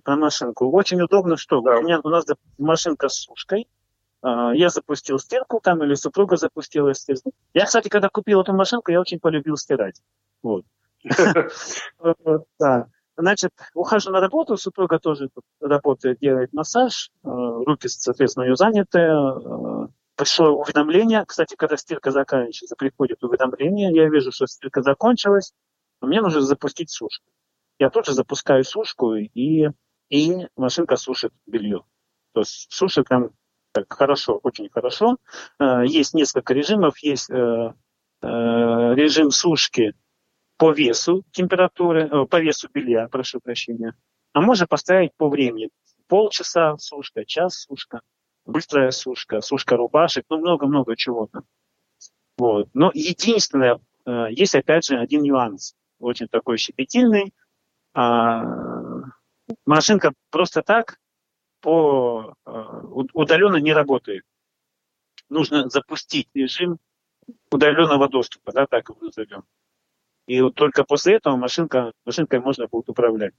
Про 0.05 0.17
машинку. 0.17 0.71
Очень 0.71 1.01
удобно, 1.01 1.39
что 1.39 1.63
да. 1.63 1.79
у, 1.79 1.83
меня, 1.83 2.01
у 2.05 2.11
нас 2.11 2.27
машинка 2.59 3.09
с 3.09 3.15
сушкой, 3.15 3.67
а, 4.21 4.53
я 4.55 4.69
запустил 4.69 5.19
стирку 5.19 5.61
там, 5.65 5.83
или 5.83 5.95
супруга 5.95 6.37
запустила 6.37 6.93
стирку. 6.93 7.33
Я, 7.55 7.65
кстати, 7.65 7.89
когда 7.89 8.11
купил 8.11 8.43
эту 8.43 8.53
машинку, 8.53 8.93
я 8.93 9.01
очень 9.01 9.19
полюбил 9.19 9.57
стирать. 9.57 10.03
Вот. 10.43 10.67
Да. 12.61 12.89
Значит, 13.19 13.51
ухожу 13.75 14.13
на 14.13 14.21
работу, 14.21 14.57
супруга 14.57 15.01
тоже 15.01 15.29
работает, 15.61 16.21
делает 16.21 16.53
массаж, 16.53 17.11
э, 17.25 17.29
руки, 17.29 17.89
соответственно, 17.89 18.45
ее 18.45 18.55
заняты. 18.55 19.01
Э, 19.01 19.89
пришло 20.15 20.51
уведомление, 20.53 21.25
кстати, 21.27 21.57
когда 21.57 21.77
стирка 21.77 22.13
заканчивается, 22.13 22.77
приходит 22.77 23.25
уведомление, 23.25 23.93
я 23.93 24.09
вижу, 24.09 24.31
что 24.31 24.47
стирка 24.47 24.83
закончилась, 24.83 25.53
мне 26.01 26.21
нужно 26.23 26.43
запустить 26.43 26.91
сушку. 26.91 27.27
Я 27.81 27.91
тут 27.91 28.07
же 28.07 28.13
запускаю 28.13 28.63
сушку, 28.63 29.17
и, 29.17 29.69
и 30.11 30.47
машинка 30.55 30.95
сушит 30.95 31.33
белье. 31.45 31.83
То 32.35 32.41
есть 32.43 32.69
сушит 32.71 33.09
там 33.09 33.31
так 33.73 33.93
хорошо, 33.93 34.39
очень 34.45 34.71
хорошо. 34.71 35.17
Э, 35.59 35.85
есть 35.85 36.15
несколько 36.15 36.55
режимов. 36.55 36.97
Есть 36.99 37.31
режим 38.21 39.31
сушки 39.31 39.95
по 40.59 40.73
весу 40.73 41.25
температуры, 41.31 42.09
э, 42.09 42.27
по 42.27 42.41
весу 42.41 42.69
белья, 42.73 43.09
прошу 43.09 43.41
прощения. 43.41 43.95
А 44.33 44.41
можно 44.41 44.67
поставить 44.67 45.15
по 45.17 45.29
времени. 45.29 45.71
Полчаса 46.09 46.77
сушка, 46.79 47.25
час 47.25 47.63
сушка, 47.63 48.03
быстрая 48.45 48.91
сушка, 48.91 49.41
сушка 49.41 49.77
рубашек, 49.77 50.25
ну 50.29 50.39
много-много 50.39 50.97
чего-то. 50.97 51.43
Вот. 52.37 52.69
Но 52.75 52.91
единственное, 52.93 53.81
э, 54.05 54.27
есть 54.31 54.55
опять 54.55 54.85
же 54.85 54.99
один 54.99 55.23
нюанс, 55.23 55.75
очень 56.01 56.29
такой 56.29 56.59
щепетильный. 56.59 57.33
А, 57.95 58.45
машинка 59.65 60.13
просто 60.31 60.63
так 60.63 60.99
по 61.61 62.35
э, 62.47 62.51
удаленно 63.13 63.57
не 63.57 63.73
работает. 63.73 64.25
Нужно 65.29 65.69
запустить 65.69 66.29
режим 66.35 66.79
удаленного 67.51 68.09
доступа, 68.09 68.53
да, 68.53 68.67
так 68.67 68.89
его 68.89 68.99
назовем. 69.01 69.45
И 70.29 70.43
вот 70.43 70.55
только 70.55 70.85
после 70.85 71.15
этого 71.15 71.37
машинка, 71.37 71.93
машинкой 72.05 72.41
можно 72.41 72.67
будет 72.69 72.91
управлять. 72.91 73.33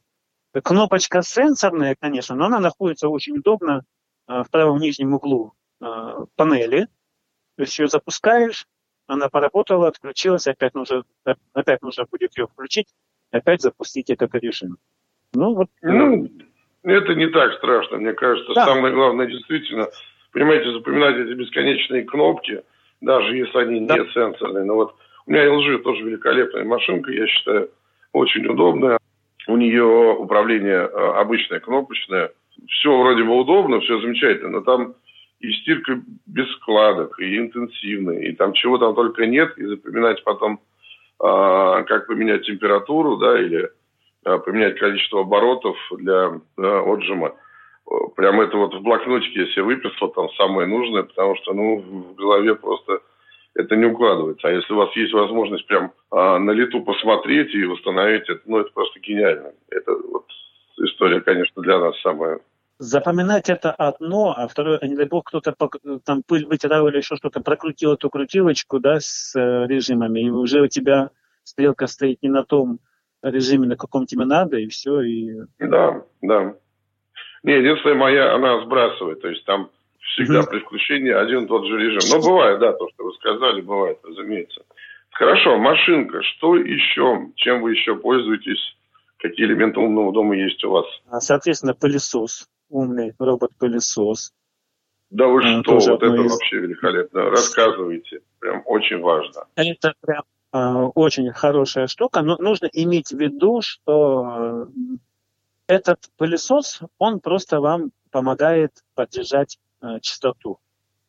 Кнопочка 0.51 1.21
сенсорная, 1.21 1.95
конечно, 1.97 2.35
но 2.35 2.45
она 2.45 2.59
находится 2.59 3.07
очень 3.09 3.37
удобно 3.37 3.83
а, 4.25 4.43
в 4.43 4.49
правом 4.49 4.79
нижнем 4.79 5.13
углу 5.13 5.53
а, 5.79 6.25
панели. 6.35 6.87
То 7.57 7.61
есть 7.61 7.77
ее 7.77 7.87
запускаешь, 7.87 8.65
она 9.05 9.29
поработала, 9.29 9.87
отключилась, 9.87 10.47
опять 10.47 10.73
нужно, 10.73 11.03
опять 11.53 11.83
нужно 11.83 12.05
будет 12.09 12.35
ее 12.35 12.47
включить, 12.47 12.87
опять 13.29 13.61
запустить 13.61 14.09
этот 14.09 14.33
режим. 14.33 14.77
Ну, 15.33 15.53
вот, 15.53 15.67
ну, 15.83 16.27
это 16.81 17.13
не 17.13 17.27
так 17.27 17.53
страшно, 17.59 17.97
мне 17.97 18.13
кажется. 18.13 18.51
Да. 18.55 18.65
Самое 18.65 18.95
главное, 18.95 19.27
действительно, 19.27 19.89
понимаете, 20.31 20.71
запоминать 20.71 21.17
эти 21.17 21.33
бесконечные 21.33 22.03
кнопки, 22.05 22.63
даже 22.99 23.37
если 23.37 23.59
они 23.59 23.85
да. 23.85 23.99
не 23.99 24.11
сенсорные. 24.11 24.63
Но 24.63 24.73
вот 24.73 24.95
у 25.25 25.31
меня 25.31 25.45
LG 25.45 25.79
тоже 25.79 26.03
великолепная 26.03 26.63
машинка, 26.63 27.11
я 27.11 27.27
считаю, 27.27 27.69
очень 28.13 28.45
удобная. 28.47 28.97
У 29.47 29.57
нее 29.57 30.15
управление 30.17 30.87
э, 30.87 31.11
обычное, 31.15 31.59
кнопочное. 31.59 32.31
Все 32.67 32.97
вроде 32.97 33.23
бы 33.23 33.39
удобно, 33.39 33.79
все 33.79 33.99
замечательно, 34.01 34.49
но 34.49 34.61
там 34.61 34.95
и 35.39 35.51
стирка 35.53 36.01
без 36.25 36.51
складок, 36.55 37.19
и 37.19 37.37
интенсивная, 37.37 38.19
и 38.19 38.33
там 38.33 38.53
чего 38.53 38.77
там 38.77 38.93
только 38.93 39.25
нет, 39.25 39.57
и 39.57 39.65
запоминать 39.65 40.23
потом, 40.23 40.59
а, 41.19 41.83
как 41.83 42.07
поменять 42.07 42.45
температуру, 42.45 43.17
да, 43.17 43.39
или 43.39 43.69
а, 44.25 44.37
поменять 44.39 44.77
количество 44.77 45.21
оборотов 45.21 45.77
для 45.97 46.39
а, 46.57 46.81
отжима. 46.81 47.33
Прям 48.15 48.41
это 48.41 48.57
вот 48.57 48.75
в 48.75 48.81
блокнотике 48.81 49.41
я 49.41 49.47
себе 49.47 49.63
выписал, 49.63 50.09
там 50.09 50.29
самое 50.31 50.67
нужное, 50.67 51.03
потому 51.03 51.35
что, 51.37 51.53
ну, 51.53 51.77
в 51.79 52.15
голове 52.15 52.55
просто 52.55 52.99
это 53.59 53.75
не 53.75 53.85
укладывается. 53.85 54.47
А 54.47 54.51
если 54.51 54.73
у 54.73 54.77
вас 54.77 54.95
есть 54.95 55.13
возможность 55.13 55.67
прям 55.67 55.91
а, 56.11 56.39
на 56.39 56.51
лету 56.51 56.81
посмотреть 56.81 57.53
и 57.53 57.65
восстановить 57.65 58.29
это, 58.29 58.41
ну, 58.45 58.59
это 58.59 58.71
просто 58.71 58.99
гениально. 59.01 59.51
Это 59.69 59.91
вот 59.91 60.25
история, 60.77 61.19
конечно, 61.21 61.61
для 61.61 61.77
нас 61.77 61.99
самая 62.01 62.39
Запоминать 62.81 63.49
это 63.49 63.71
одно, 63.73 64.33
а 64.37 64.47
второе, 64.47 64.79
не 64.83 64.95
дай 64.95 65.05
бог, 65.05 65.25
кто-то 65.25 65.53
там 66.05 66.23
пыль 66.25 66.45
вытирал 66.45 66.87
или 66.87 66.97
еще 66.97 67.17
что-то, 67.17 67.41
прокрутил 67.41 67.91
эту 67.91 68.09
крутилочку, 68.09 68.79
да, 68.79 69.01
с 69.01 69.35
э, 69.35 69.67
режимами, 69.67 70.21
и 70.21 70.29
уже 70.29 70.61
у 70.61 70.67
тебя 70.67 71.09
стрелка 71.43 71.87
стоит 71.87 72.23
не 72.23 72.29
на 72.29 72.45
том 72.45 72.79
режиме, 73.21 73.67
на 73.67 73.75
каком 73.75 74.05
тебе 74.05 74.23
надо, 74.23 74.55
и 74.55 74.67
все, 74.67 75.01
и... 75.01 75.41
Да, 75.59 76.05
да. 76.21 76.55
Не, 77.43 77.57
единственная 77.57 77.97
моя, 77.97 78.33
она 78.33 78.63
сбрасывает, 78.63 79.19
то 79.19 79.27
есть 79.27 79.43
там 79.43 79.71
всегда 79.99 80.43
при 80.43 80.59
включении 80.59 81.11
один 81.11 81.45
и 81.45 81.47
тот 81.47 81.65
же 81.65 81.77
режим. 81.77 82.01
Но 82.11 82.21
бывает, 82.21 82.59
да, 82.59 82.73
то, 82.73 82.89
что 82.89 83.03
вы 83.05 83.13
сказали, 83.13 83.61
бывает, 83.61 83.99
разумеется. 84.03 84.61
Хорошо, 85.11 85.57
машинка. 85.57 86.21
Что 86.23 86.55
еще? 86.55 87.27
Чем 87.35 87.61
вы 87.61 87.71
еще 87.71 87.95
пользуетесь? 87.95 88.75
Какие 89.17 89.47
элементы 89.47 89.79
умного 89.79 90.13
дома 90.13 90.35
есть 90.35 90.63
у 90.63 90.71
вас? 90.71 90.85
А, 91.09 91.19
соответственно, 91.19 91.73
пылесос. 91.73 92.47
Умный 92.69 93.13
робот-пылесос. 93.19 94.31
Да 95.09 95.27
вы 95.27 95.41
а, 95.43 95.61
что, 95.63 95.73
вот 95.73 96.03
это 96.03 96.15
из... 96.15 96.31
вообще 96.31 96.57
великолепно. 96.57 97.29
Рассказывайте. 97.29 98.21
Прям 98.39 98.61
очень 98.65 98.99
важно. 99.01 99.45
Это 99.55 99.93
прям 100.01 100.23
э, 100.53 100.89
очень 100.95 101.31
хорошая 101.31 101.87
штука, 101.87 102.21
но 102.21 102.37
нужно 102.37 102.69
иметь 102.71 103.09
в 103.09 103.17
виду, 103.17 103.61
что 103.61 104.67
этот 105.67 105.99
пылесос, 106.17 106.81
он 106.97 107.19
просто 107.19 107.59
вам 107.59 107.91
помогает 108.11 108.71
поддержать 108.95 109.57
э, 109.81 109.99
чистоту. 110.01 110.59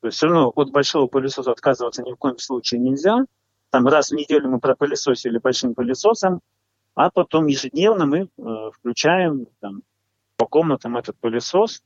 То 0.00 0.06
есть 0.06 0.16
все 0.16 0.26
равно 0.26 0.52
от 0.54 0.70
большого 0.70 1.06
пылесоса 1.06 1.50
отказываться 1.50 2.02
ни 2.02 2.12
в 2.12 2.16
коем 2.16 2.38
случае 2.38 2.80
нельзя. 2.80 3.24
Там 3.70 3.86
раз 3.86 4.10
в 4.10 4.14
неделю 4.14 4.48
мы 4.48 4.58
пропылесосили 4.58 5.38
большим 5.38 5.74
пылесосом, 5.74 6.40
а 6.94 7.10
потом 7.10 7.46
ежедневно 7.46 8.06
мы 8.06 8.18
э, 8.18 8.70
включаем 8.72 9.46
там, 9.60 9.82
по 10.36 10.46
комнатам 10.46 10.96
этот 10.96 11.16
пылесос. 11.18 11.82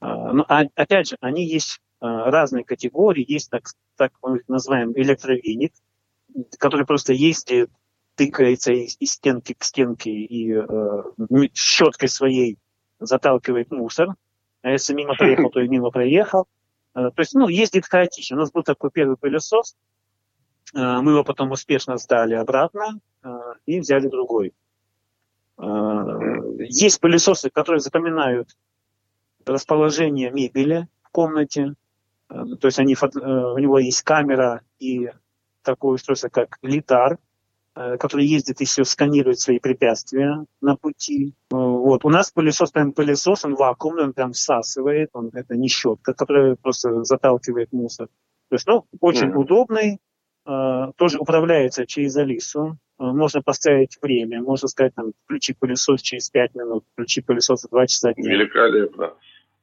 Э, 0.00 0.06
ну, 0.32 0.44
а, 0.48 0.64
опять 0.74 1.08
же, 1.08 1.16
они 1.20 1.46
есть 1.46 1.80
э, 2.00 2.06
разные 2.06 2.64
категории. 2.64 3.24
Есть 3.26 3.50
так, 3.50 3.64
так 3.96 4.12
мы 4.22 4.38
их 4.38 4.48
называем 4.48 4.92
электровеник, 4.92 5.72
который 6.58 6.84
просто 6.84 7.12
ездит 7.12 7.70
тыкается 8.14 8.72
из, 8.72 8.96
из 9.00 9.12
стенки 9.12 9.54
к 9.54 9.64
стенке 9.64 10.10
и 10.10 10.52
э, 10.52 10.66
щеткой 11.54 12.08
своей 12.08 12.58
заталкивает 13.00 13.70
мусор. 13.70 14.08
А 14.62 14.70
если 14.70 14.94
мимо 14.94 15.14
проехал, 15.14 15.50
то 15.50 15.60
и 15.60 15.68
мимо 15.68 15.90
проехал. 15.90 16.48
Э, 16.94 17.10
то 17.14 17.20
есть, 17.20 17.34
ну, 17.34 17.48
ездит 17.48 17.86
хаотично. 17.86 18.36
У 18.36 18.40
нас 18.40 18.52
был 18.52 18.62
такой 18.62 18.90
первый 18.90 19.16
пылесос. 19.16 19.76
Э, 20.74 21.00
мы 21.00 21.12
его 21.12 21.24
потом 21.24 21.50
успешно 21.50 21.98
сдали 21.98 22.34
обратно 22.34 23.00
э, 23.22 23.28
и 23.66 23.80
взяли 23.80 24.08
другой. 24.08 24.54
Есть 25.58 26.98
пылесосы, 27.00 27.50
которые 27.50 27.80
запоминают 27.80 28.56
расположение 29.44 30.30
мебели 30.30 30.88
в 31.02 31.10
комнате. 31.10 31.74
То 32.26 32.66
есть 32.66 32.78
они, 32.80 32.96
у 32.96 33.58
него 33.58 33.78
есть 33.78 34.02
камера 34.02 34.62
и 34.80 35.10
такое 35.62 35.94
устройство, 35.94 36.30
как 36.30 36.58
литар, 36.62 37.18
который 37.74 38.26
ездит 38.26 38.60
и 38.60 38.64
все 38.64 38.84
сканирует 38.84 39.40
свои 39.40 39.58
препятствия 39.58 40.44
на 40.60 40.76
пути. 40.76 41.34
Вот. 41.50 42.04
У 42.04 42.10
нас 42.10 42.30
пылесос 42.30 42.70
прям 42.70 42.92
пылесос, 42.92 43.44
он 43.44 43.54
вакуумный, 43.54 44.04
он 44.04 44.12
прям 44.12 44.32
всасывает, 44.32 45.08
он, 45.14 45.30
это 45.32 45.56
не 45.56 45.68
щетка, 45.68 46.12
которая 46.12 46.56
просто 46.56 47.02
заталкивает 47.04 47.72
мусор. 47.72 48.08
То 48.52 48.56
есть, 48.56 48.66
ну, 48.66 48.84
очень 49.00 49.28
mm-hmm. 49.28 49.36
удобный, 49.36 49.98
э, 50.46 50.92
тоже 50.96 51.18
управляется 51.18 51.86
через 51.86 52.14
Алису. 52.18 52.76
Э, 52.98 53.04
можно 53.04 53.40
поставить 53.40 53.96
время, 54.02 54.42
можно 54.42 54.68
сказать, 54.68 54.94
там, 54.94 55.12
включи 55.24 55.54
пылесос 55.54 56.02
через 56.02 56.28
5 56.28 56.54
минут, 56.56 56.84
включи 56.92 57.22
пылесос 57.22 57.62
за 57.62 57.68
2 57.70 57.86
часа 57.86 58.12
дня. 58.12 58.30
Великолепно. 58.30 59.14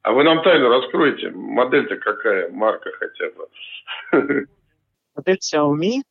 А 0.02 0.12
вы 0.12 0.24
нам 0.24 0.42
тайну 0.42 0.68
раскроете? 0.68 1.30
Модель-то 1.30 1.98
какая, 1.98 2.50
марка 2.50 2.90
хотя 2.98 3.26
бы? 3.30 4.46
Модель 5.14 5.38
Xiaomi, 5.38 6.00
э, 6.00 6.02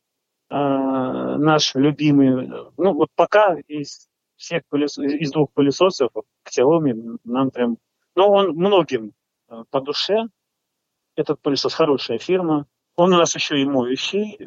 наш 0.50 1.74
любимый. 1.74 2.48
Ну, 2.76 2.92
вот 2.94 3.08
пока 3.14 3.56
из 3.68 4.10
всех 4.40 4.62
пылес... 4.68 4.98
из 4.98 5.30
двух 5.30 5.52
пылесосов 5.52 6.10
к 6.42 6.50
Xiaomi 6.50 7.18
нам 7.24 7.50
прям... 7.50 7.76
Ну, 8.16 8.28
он 8.28 8.56
многим 8.56 9.12
э, 9.48 9.64
по 9.70 9.80
душе. 9.80 10.26
Этот 11.14 11.40
пылесос 11.40 11.74
хорошая 11.74 12.18
фирма. 12.18 12.66
Он 12.96 13.12
у 13.12 13.16
нас 13.16 13.34
еще 13.34 13.60
и 13.60 13.64
моющий, 13.64 14.36
э, 14.40 14.44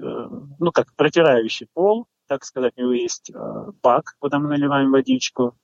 ну, 0.59 0.71
как 0.71 0.93
протирающий 0.95 1.67
пол, 1.73 2.07
так 2.27 2.43
сказать. 2.43 2.73
У 2.75 2.81
него 2.81 2.93
есть 2.93 3.29
э, 3.29 3.35
бак, 3.81 4.15
куда 4.19 4.39
мы 4.39 4.49
наливаем 4.49 4.91
водичку. 4.91 5.55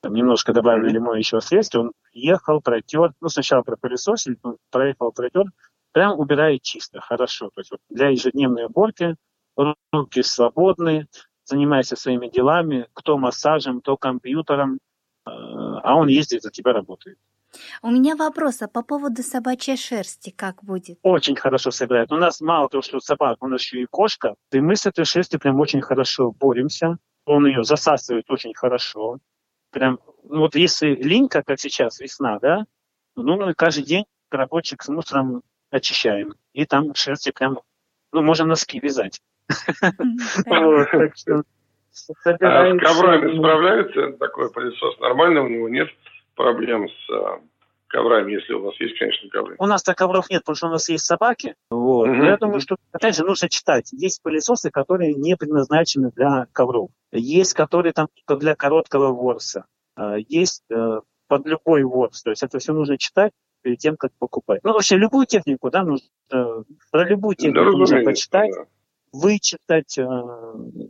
Там 0.00 0.14
немножко 0.14 0.52
добавили 0.52 0.98
моющего 0.98 1.40
средства. 1.40 1.80
Он 1.80 1.92
ехал, 2.12 2.60
протер. 2.60 3.12
Ну, 3.20 3.28
сначала 3.28 3.62
пропылесосили, 3.62 4.38
проехал, 4.70 5.12
протер. 5.12 5.44
Прям 5.90 6.18
убирает 6.18 6.62
чисто, 6.62 7.00
хорошо. 7.00 7.50
То 7.50 7.60
есть 7.60 7.70
вот 7.72 7.80
для 7.90 8.08
ежедневной 8.08 8.66
уборки 8.66 9.16
руки 9.56 10.22
свободные 10.22 11.08
занимайся 11.44 11.96
своими 11.96 12.28
делами, 12.28 12.86
кто 12.94 13.18
массажем, 13.18 13.80
кто 13.80 13.96
компьютером, 13.96 14.74
э, 14.74 15.30
а 15.30 15.94
он 15.96 16.08
ездит 16.08 16.42
за 16.42 16.50
тебя 16.50 16.72
работает. 16.72 17.18
У 17.82 17.90
меня 17.90 18.16
вопрос, 18.16 18.62
а 18.62 18.68
по 18.68 18.82
поводу 18.82 19.22
собачьей 19.22 19.76
шерсти 19.76 20.30
как 20.30 20.64
будет? 20.64 20.98
Очень 21.02 21.36
хорошо 21.36 21.70
собирает. 21.70 22.10
У 22.10 22.16
нас 22.16 22.40
мало 22.40 22.68
того, 22.68 22.82
что 22.82 22.98
собака, 23.00 23.44
у 23.44 23.48
нас 23.48 23.60
еще 23.60 23.82
и 23.82 23.86
кошка. 23.86 24.36
И 24.52 24.60
мы 24.60 24.74
с 24.74 24.86
этой 24.86 25.04
шерстью 25.04 25.38
прям 25.38 25.60
очень 25.60 25.82
хорошо 25.82 26.32
боремся. 26.32 26.96
Он 27.26 27.46
ее 27.46 27.62
засасывает 27.62 28.30
очень 28.30 28.54
хорошо. 28.54 29.18
Прям, 29.70 29.98
ну 30.24 30.40
вот 30.40 30.54
если 30.54 30.94
линька, 30.94 31.42
как 31.42 31.60
сейчас, 31.60 32.00
весна, 32.00 32.38
да, 32.38 32.64
ну 33.16 33.36
мы 33.36 33.52
каждый 33.54 33.84
день 33.84 34.04
коробочек 34.30 34.82
с 34.82 34.88
мусором 34.88 35.42
очищаем. 35.70 36.34
И 36.54 36.64
там 36.64 36.94
шерсти 36.94 37.32
прям, 37.32 37.60
ну, 38.12 38.22
можем 38.22 38.48
носки 38.48 38.80
вязать. 38.80 39.20
А 39.48 39.84
с 41.92 42.06
коврами 42.20 43.36
справляется 43.36 44.12
такой 44.18 44.50
пылесос? 44.50 44.98
Нормально 45.00 45.42
у 45.42 45.48
него 45.48 45.68
нет 45.68 45.88
проблем 46.34 46.88
с 46.88 47.10
а, 47.10 47.40
коврами, 47.88 48.32
если 48.32 48.54
у 48.54 48.62
вас 48.62 48.74
есть, 48.80 48.98
конечно, 48.98 49.28
ковры. 49.28 49.56
У 49.58 49.66
нас-то 49.66 49.94
ковров 49.94 50.30
нет, 50.30 50.42
потому 50.42 50.56
что 50.56 50.68
у 50.68 50.70
нас 50.70 50.88
есть 50.88 51.04
собаки. 51.04 51.54
Вот. 51.70 52.08
Угу. 52.08 52.22
Я 52.22 52.36
думаю, 52.38 52.60
что, 52.60 52.76
опять 52.92 53.16
же, 53.16 53.24
нужно 53.24 53.48
читать. 53.48 53.92
Есть 53.92 54.22
пылесосы, 54.22 54.70
которые 54.70 55.14
не 55.14 55.36
предназначены 55.36 56.10
для 56.16 56.46
ковров. 56.52 56.90
Есть, 57.12 57.52
которые 57.54 57.92
там 57.92 58.08
для 58.26 58.54
короткого 58.54 59.12
ворса. 59.12 59.66
А, 59.94 60.16
есть 60.16 60.64
э, 60.70 61.00
под 61.28 61.46
любой 61.46 61.84
ворс. 61.84 62.22
То 62.22 62.30
есть 62.30 62.42
это 62.42 62.58
все 62.58 62.72
нужно 62.72 62.96
читать 62.96 63.32
перед 63.60 63.78
тем, 63.78 63.96
как 63.96 64.12
покупать. 64.18 64.60
Ну, 64.64 64.72
вообще, 64.72 64.96
любую 64.96 65.26
технику, 65.26 65.70
да, 65.70 65.84
нужно, 65.84 66.08
про 66.28 67.04
любую 67.04 67.36
технику 67.36 67.72
да, 67.72 67.78
нужно 67.78 68.02
почитать. 68.02 68.50
Да 68.50 68.64
вычитать 69.12 69.98
э, 69.98 70.04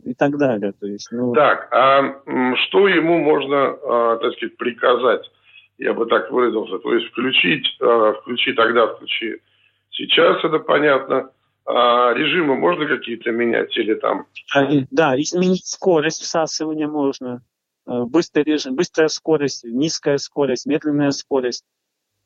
и 0.05 0.13
так 0.13 0.37
далее. 0.37 0.73
То 0.79 0.87
есть, 0.87 1.09
ну... 1.11 1.33
Так, 1.33 1.67
а 1.71 2.21
что 2.65 2.87
ему 2.87 3.19
можно, 3.19 3.55
э, 3.55 4.19
так 4.21 4.33
сказать, 4.33 4.57
приказать? 4.57 5.29
Я 5.77 5.93
бы 5.93 6.05
так 6.05 6.31
выразился. 6.31 6.79
То 6.79 6.93
есть 6.93 7.11
включить, 7.11 7.65
э, 7.81 8.13
включи 8.21 8.53
тогда, 8.53 8.87
включи 8.87 9.41
сейчас, 9.91 10.43
это 10.43 10.59
понятно. 10.59 11.31
А 11.65 12.13
режимы 12.13 12.55
можно 12.55 12.85
какие-то 12.87 13.31
менять 13.31 13.75
или 13.77 13.93
там? 13.95 14.25
Да, 14.91 15.19
изменить 15.19 15.65
скорость 15.65 16.21
всасывания 16.21 16.87
можно. 16.87 17.41
Быстрый 17.85 18.43
режим, 18.43 18.75
быстрая 18.75 19.07
скорость, 19.07 19.63
низкая 19.63 20.17
скорость, 20.17 20.65
медленная 20.65 21.11
скорость. 21.11 21.65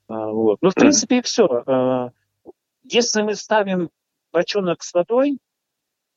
Вот. 0.08 0.58
Ну, 0.62 0.70
в 0.72 0.76
принципе, 0.76 1.20
и 1.20 1.22
все. 1.22 2.12
Если 2.84 3.22
мы 3.22 3.36
ставим 3.36 3.90
бочонок 4.32 4.82
с 4.82 4.92
водой, 4.94 5.38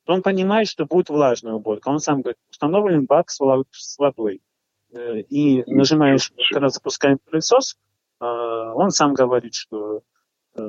он 0.07 0.21
понимает, 0.21 0.67
что 0.67 0.85
будет 0.85 1.09
влажная 1.09 1.53
уборка. 1.53 1.89
Он 1.89 1.99
сам 1.99 2.21
говорит, 2.21 2.39
установлен 2.49 3.05
бак 3.05 3.29
с 3.29 3.39
водой. 3.97 4.41
Э, 4.93 5.19
и 5.19 5.63
нажимаешь, 5.67 6.31
когда 6.51 6.69
запускаем 6.69 7.19
пылесос, 7.19 7.77
э, 8.19 8.25
он 8.25 8.89
сам 8.91 9.13
говорит, 9.13 9.53
что 9.53 10.01
э, 10.55 10.61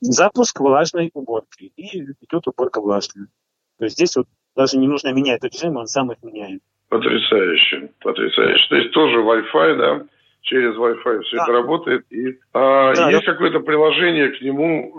запуск 0.00 0.60
влажной 0.60 1.10
уборки. 1.12 1.72
И 1.76 2.02
идет 2.20 2.46
уборка 2.46 2.80
влажная. 2.80 3.28
То 3.78 3.84
есть 3.84 3.96
здесь 3.96 4.16
вот 4.16 4.26
даже 4.56 4.78
не 4.78 4.86
нужно 4.86 5.12
менять 5.12 5.42
режим, 5.44 5.76
он 5.76 5.86
сам 5.86 6.12
их 6.12 6.22
меняет. 6.22 6.62
Потрясающе, 6.88 7.92
потрясающе. 8.00 8.68
То 8.68 8.76
есть 8.76 8.92
тоже 8.92 9.18
Wi-Fi, 9.20 9.76
да? 9.76 10.06
через 10.42 10.76
Wi-Fi 10.76 11.22
все 11.22 11.36
да. 11.36 11.42
это 11.44 11.52
работает. 11.52 12.06
И 12.10 12.38
а, 12.52 12.94
да, 12.94 13.10
есть 13.10 13.26
да. 13.26 13.32
какое-то 13.32 13.60
приложение 13.60 14.30
к 14.30 14.40
нему, 14.40 14.92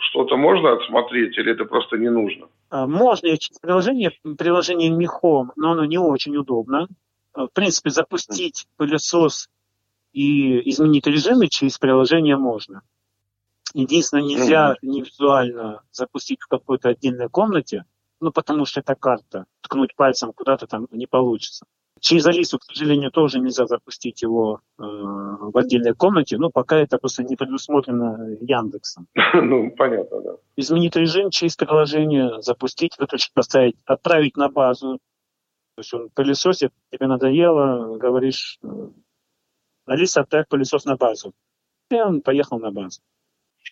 что-то 0.00 0.36
можно 0.36 0.72
отсмотреть, 0.72 1.36
или 1.38 1.52
это 1.52 1.64
просто 1.64 1.96
не 1.96 2.10
нужно? 2.10 2.48
А, 2.70 2.86
можно 2.86 3.36
через 3.36 3.58
приложение, 3.58 4.12
приложение 4.36 4.90
Михом, 4.90 5.52
но 5.56 5.72
оно 5.72 5.84
не 5.84 5.98
очень 5.98 6.36
удобно. 6.36 6.88
А, 7.32 7.46
в 7.46 7.52
принципе, 7.52 7.90
запустить 7.90 8.66
пылесос 8.76 9.48
и 10.12 10.70
изменить 10.70 11.06
режимы 11.06 11.48
через 11.48 11.78
приложение 11.78 12.36
можно. 12.36 12.82
Единственное, 13.74 14.24
нельзя 14.24 14.76
не 14.82 15.02
визуально 15.02 15.82
запустить 15.92 16.40
в 16.40 16.48
какой-то 16.48 16.88
отдельной 16.88 17.28
комнате, 17.28 17.84
ну, 18.20 18.32
потому 18.32 18.64
что 18.64 18.80
это 18.80 18.94
карта. 18.94 19.44
Ткнуть 19.60 19.94
пальцем 19.94 20.32
куда-то 20.32 20.66
там 20.66 20.88
не 20.90 21.06
получится. 21.06 21.66
Через 22.00 22.26
Алису, 22.26 22.58
к 22.58 22.64
сожалению, 22.64 23.10
тоже 23.10 23.40
нельзя 23.40 23.66
запустить 23.66 24.22
его 24.22 24.60
э, 24.78 24.82
в 24.82 25.56
отдельной 25.56 25.94
комнате, 25.94 26.36
но 26.38 26.50
пока 26.50 26.78
это 26.78 26.98
просто 26.98 27.22
не 27.24 27.36
предусмотрено 27.36 28.36
Яндексом. 28.40 29.06
Ну, 29.34 29.70
понятно, 29.76 30.20
да. 30.20 30.30
Изменить 30.56 30.96
режим 30.96 31.30
через 31.30 31.56
приложение, 31.56 32.42
запустить, 32.42 32.98
выключить, 32.98 33.32
поставить, 33.32 33.76
отправить 33.84 34.36
на 34.36 34.48
базу. 34.48 34.98
То 35.76 35.80
есть 35.80 35.94
он 35.94 36.10
пылесосит, 36.10 36.72
тебе 36.90 37.06
надоело, 37.06 37.96
говоришь, 37.98 38.58
э, 38.62 38.68
Алиса, 39.86 40.22
отправь 40.22 40.48
пылесос 40.48 40.84
на 40.84 40.96
базу. 40.96 41.32
И 41.90 41.94
он 41.94 42.20
поехал 42.20 42.58
на 42.58 42.70
базу. 42.70 43.00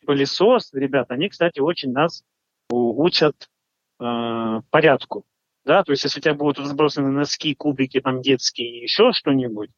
Пылесос, 0.07 0.73
ребята, 0.73 1.15
они, 1.15 1.29
кстати, 1.29 1.61
очень 1.61 1.93
нас 1.93 2.23
учат 2.71 3.49
э, 4.01 4.61
порядку 4.71 5.25
да, 5.67 5.83
то 5.83 5.91
есть 5.91 6.05
если 6.05 6.21
у 6.21 6.23
тебя 6.23 6.35
будут 6.35 6.61
разбросаны 6.61 7.11
носки, 7.11 7.55
кубики 7.57 8.01
там 8.01 8.23
детские, 8.23 8.83
еще 8.83 9.11
что-нибудь, 9.13 9.71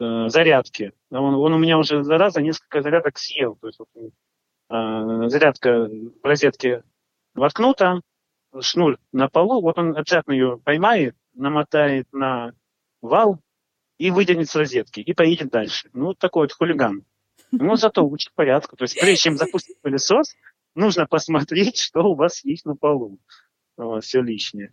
э, 0.00 0.28
зарядки, 0.28 0.92
он, 1.10 1.34
он 1.34 1.52
у 1.52 1.58
меня 1.58 1.76
уже 1.76 2.02
за 2.02 2.16
раза 2.16 2.40
несколько 2.40 2.80
зарядок 2.80 3.18
съел, 3.18 3.54
то 3.56 3.66
есть 3.66 3.78
э, 4.70 5.28
зарядка 5.28 5.86
в 5.86 6.24
розетке 6.24 6.82
воткнута, 7.34 8.00
шнур 8.58 8.98
на 9.12 9.28
полу, 9.28 9.60
вот 9.60 9.76
он 9.78 9.94
обязательно 9.94 10.32
ее 10.32 10.58
поймает, 10.64 11.14
намотает 11.34 12.10
на 12.10 12.52
вал 13.02 13.38
и 13.98 14.10
выдернет 14.10 14.48
с 14.48 14.56
розетки, 14.56 15.00
и 15.00 15.12
поедет 15.12 15.50
дальше. 15.50 15.90
Ну, 15.92 16.14
такой 16.14 16.44
вот 16.44 16.52
хулиган. 16.52 17.04
Но 17.52 17.76
зато 17.76 18.02
учит 18.02 18.32
порядку. 18.32 18.76
То 18.76 18.84
есть 18.84 18.98
прежде 18.98 19.16
чем 19.16 19.36
запустить 19.36 19.78
пылесос, 19.82 20.34
нужно 20.74 21.06
посмотреть, 21.06 21.76
что 21.76 22.00
у 22.02 22.14
вас 22.14 22.42
есть 22.44 22.64
на 22.64 22.76
полу. 22.76 23.18
Все 24.00 24.22
лишнее. 24.22 24.72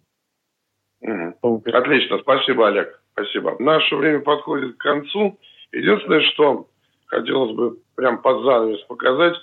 Угу. 1.01 1.63
Отлично, 1.73 2.19
спасибо, 2.19 2.67
Олег. 2.67 3.01
Спасибо. 3.13 3.55
Наше 3.59 3.95
время 3.95 4.19
подходит 4.21 4.75
к 4.77 4.79
концу. 4.81 5.39
Единственное, 5.71 6.21
что 6.33 6.69
хотелось 7.07 7.55
бы 7.55 7.79
прям 7.95 8.21
под 8.21 8.43
занавес 8.43 8.81
показать, 8.85 9.33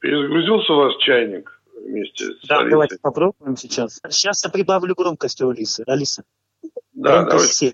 перезагрузился 0.00 0.72
у 0.72 0.76
вас 0.76 0.96
чайник 0.98 1.60
вместе 1.74 2.24
с 2.24 2.46
Да, 2.46 2.56
Алисой? 2.58 2.70
давайте 2.70 2.98
попробуем 3.02 3.56
сейчас. 3.56 4.00
Сейчас 4.08 4.44
я 4.44 4.50
прибавлю 4.50 4.94
громкость 4.94 5.40
у 5.42 5.48
Алисы. 5.50 5.82
Алиса. 5.86 6.24
Да, 6.92 7.22
Громкость 7.24 7.54
7. 7.54 7.72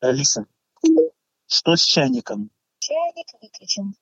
Алиса, 0.00 0.46
что 1.48 1.76
с 1.76 1.84
чайником? 1.84 2.50
Чайник 2.78 3.26
выключен. 3.40 3.94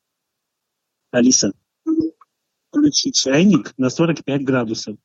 Алиса, 1.13 1.53
включи 2.71 3.13
чайник 3.13 3.73
на 3.79 3.89
45 3.91 4.45
градусов. 4.45 4.97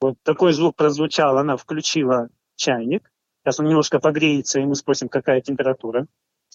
Вот 0.00 0.14
такой 0.22 0.52
звук 0.52 0.76
прозвучал, 0.76 1.38
она 1.38 1.56
включила 1.56 2.28
чайник. 2.56 3.10
Сейчас 3.42 3.58
он 3.58 3.66
немножко 3.66 3.98
погреется, 3.98 4.60
и 4.60 4.64
мы 4.64 4.74
спросим, 4.74 5.08
какая 5.08 5.40
температура. 5.40 6.06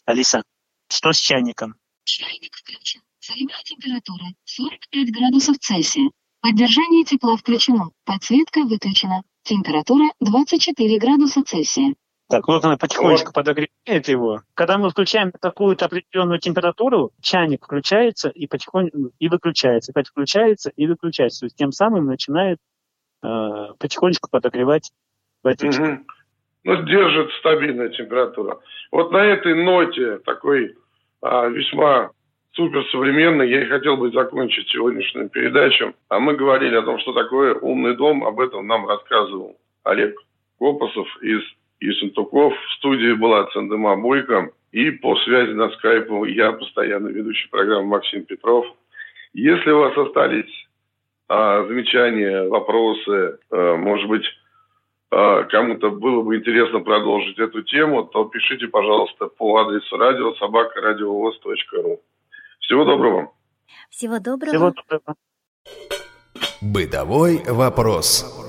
Алиса, 0.05 0.43
что 0.89 1.11
с 1.11 1.17
чайником? 1.17 1.75
Чайник 2.05 2.55
включен. 2.55 3.01
Средняя 3.19 3.61
температура 3.63 4.25
45 4.45 5.11
градусов 5.11 5.57
Цельсия. 5.59 6.09
Поддержание 6.41 7.05
тепла 7.05 7.37
включено. 7.37 7.91
Подсветка 8.05 8.61
выключена. 8.61 9.23
Температура 9.43 10.05
24 10.19 10.99
градуса 10.99 11.43
Цельсия. 11.43 11.95
Так, 12.29 12.47
вот 12.47 12.63
она 12.63 12.77
потихонечку 12.77 13.33
подогревает 13.33 14.07
его. 14.07 14.41
Когда 14.53 14.77
мы 14.77 14.89
включаем 14.89 15.31
какую-то 15.31 15.85
определенную 15.85 16.39
температуру, 16.39 17.11
чайник 17.21 17.65
включается 17.65 18.29
и 18.29 18.47
потихоньку 18.47 19.11
и 19.19 19.27
выключается, 19.27 19.91
опять 19.91 20.07
включается 20.07 20.69
и 20.75 20.87
выключается. 20.87 21.41
То 21.41 21.45
есть 21.45 21.57
тем 21.57 21.71
самым 21.71 22.05
начинает 22.05 22.59
э, 23.23 23.73
потихонечку 23.79 24.29
подогревать 24.29 24.91
в 25.43 25.47
эту 25.47 25.67
Мгм. 25.67 26.05
Ну, 26.65 26.81
держит 26.83 27.31
стабильная 27.39 27.89
температура. 27.89 28.59
Вот 28.91 29.11
на 29.11 29.17
этой 29.17 29.53
ноте, 29.53 30.19
такой 30.19 30.75
а, 31.21 31.47
весьма 31.47 32.11
суперсовременной, 32.53 33.49
я 33.49 33.63
и 33.63 33.67
хотел 33.67 33.97
бы 33.97 34.11
закончить 34.11 34.69
сегодняшнюю 34.69 35.29
передачу. 35.29 35.93
А 36.09 36.19
мы 36.19 36.35
говорили 36.35 36.75
о 36.75 36.83
том, 36.83 36.99
что 36.99 37.13
такое 37.13 37.55
умный 37.55 37.95
дом. 37.95 38.23
Об 38.23 38.39
этом 38.39 38.65
нам 38.67 38.87
рассказывал 38.87 39.57
Олег 39.83 40.15
Копосов 40.57 41.07
из 41.21 41.41
Ессентуков. 41.81 42.53
В 42.53 42.73
студии 42.77 43.13
была 43.13 43.45
Цендема 43.47 43.97
Бойко. 43.97 44.51
И 44.71 44.89
по 44.91 45.15
связи 45.17 45.51
на 45.51 45.69
скайпу 45.71 46.25
я, 46.25 46.51
постоянно 46.53 47.09
ведущий 47.09 47.49
программы 47.49 47.87
Максим 47.87 48.23
Петров. 48.25 48.65
Если 49.33 49.69
у 49.69 49.79
вас 49.79 49.97
остались 49.97 50.67
замечания, 51.27 52.47
вопросы, 52.47 53.39
а, 53.49 53.75
может 53.77 54.07
быть, 54.07 54.25
а, 55.11 55.43
кому-то 55.43 55.89
было 55.89 56.21
бы 56.21 56.37
интересно 56.37 56.79
продолжить 56.79 57.37
эту 57.39 57.61
тему, 57.63 58.03
то 58.03 58.25
пишите, 58.25 58.67
пожалуйста, 58.67 59.27
по 59.27 59.57
адресу 59.57 59.97
радио 59.97 60.33
собакарадиовоз.ру. 60.35 62.01
Всего 62.59 62.85
доброго. 62.85 63.31
Всего 63.89 64.19
доброго. 64.19 64.51
Всего 64.51 64.73
доброго. 64.89 65.15
Бытовой 66.61 67.41
вопрос. 67.47 68.42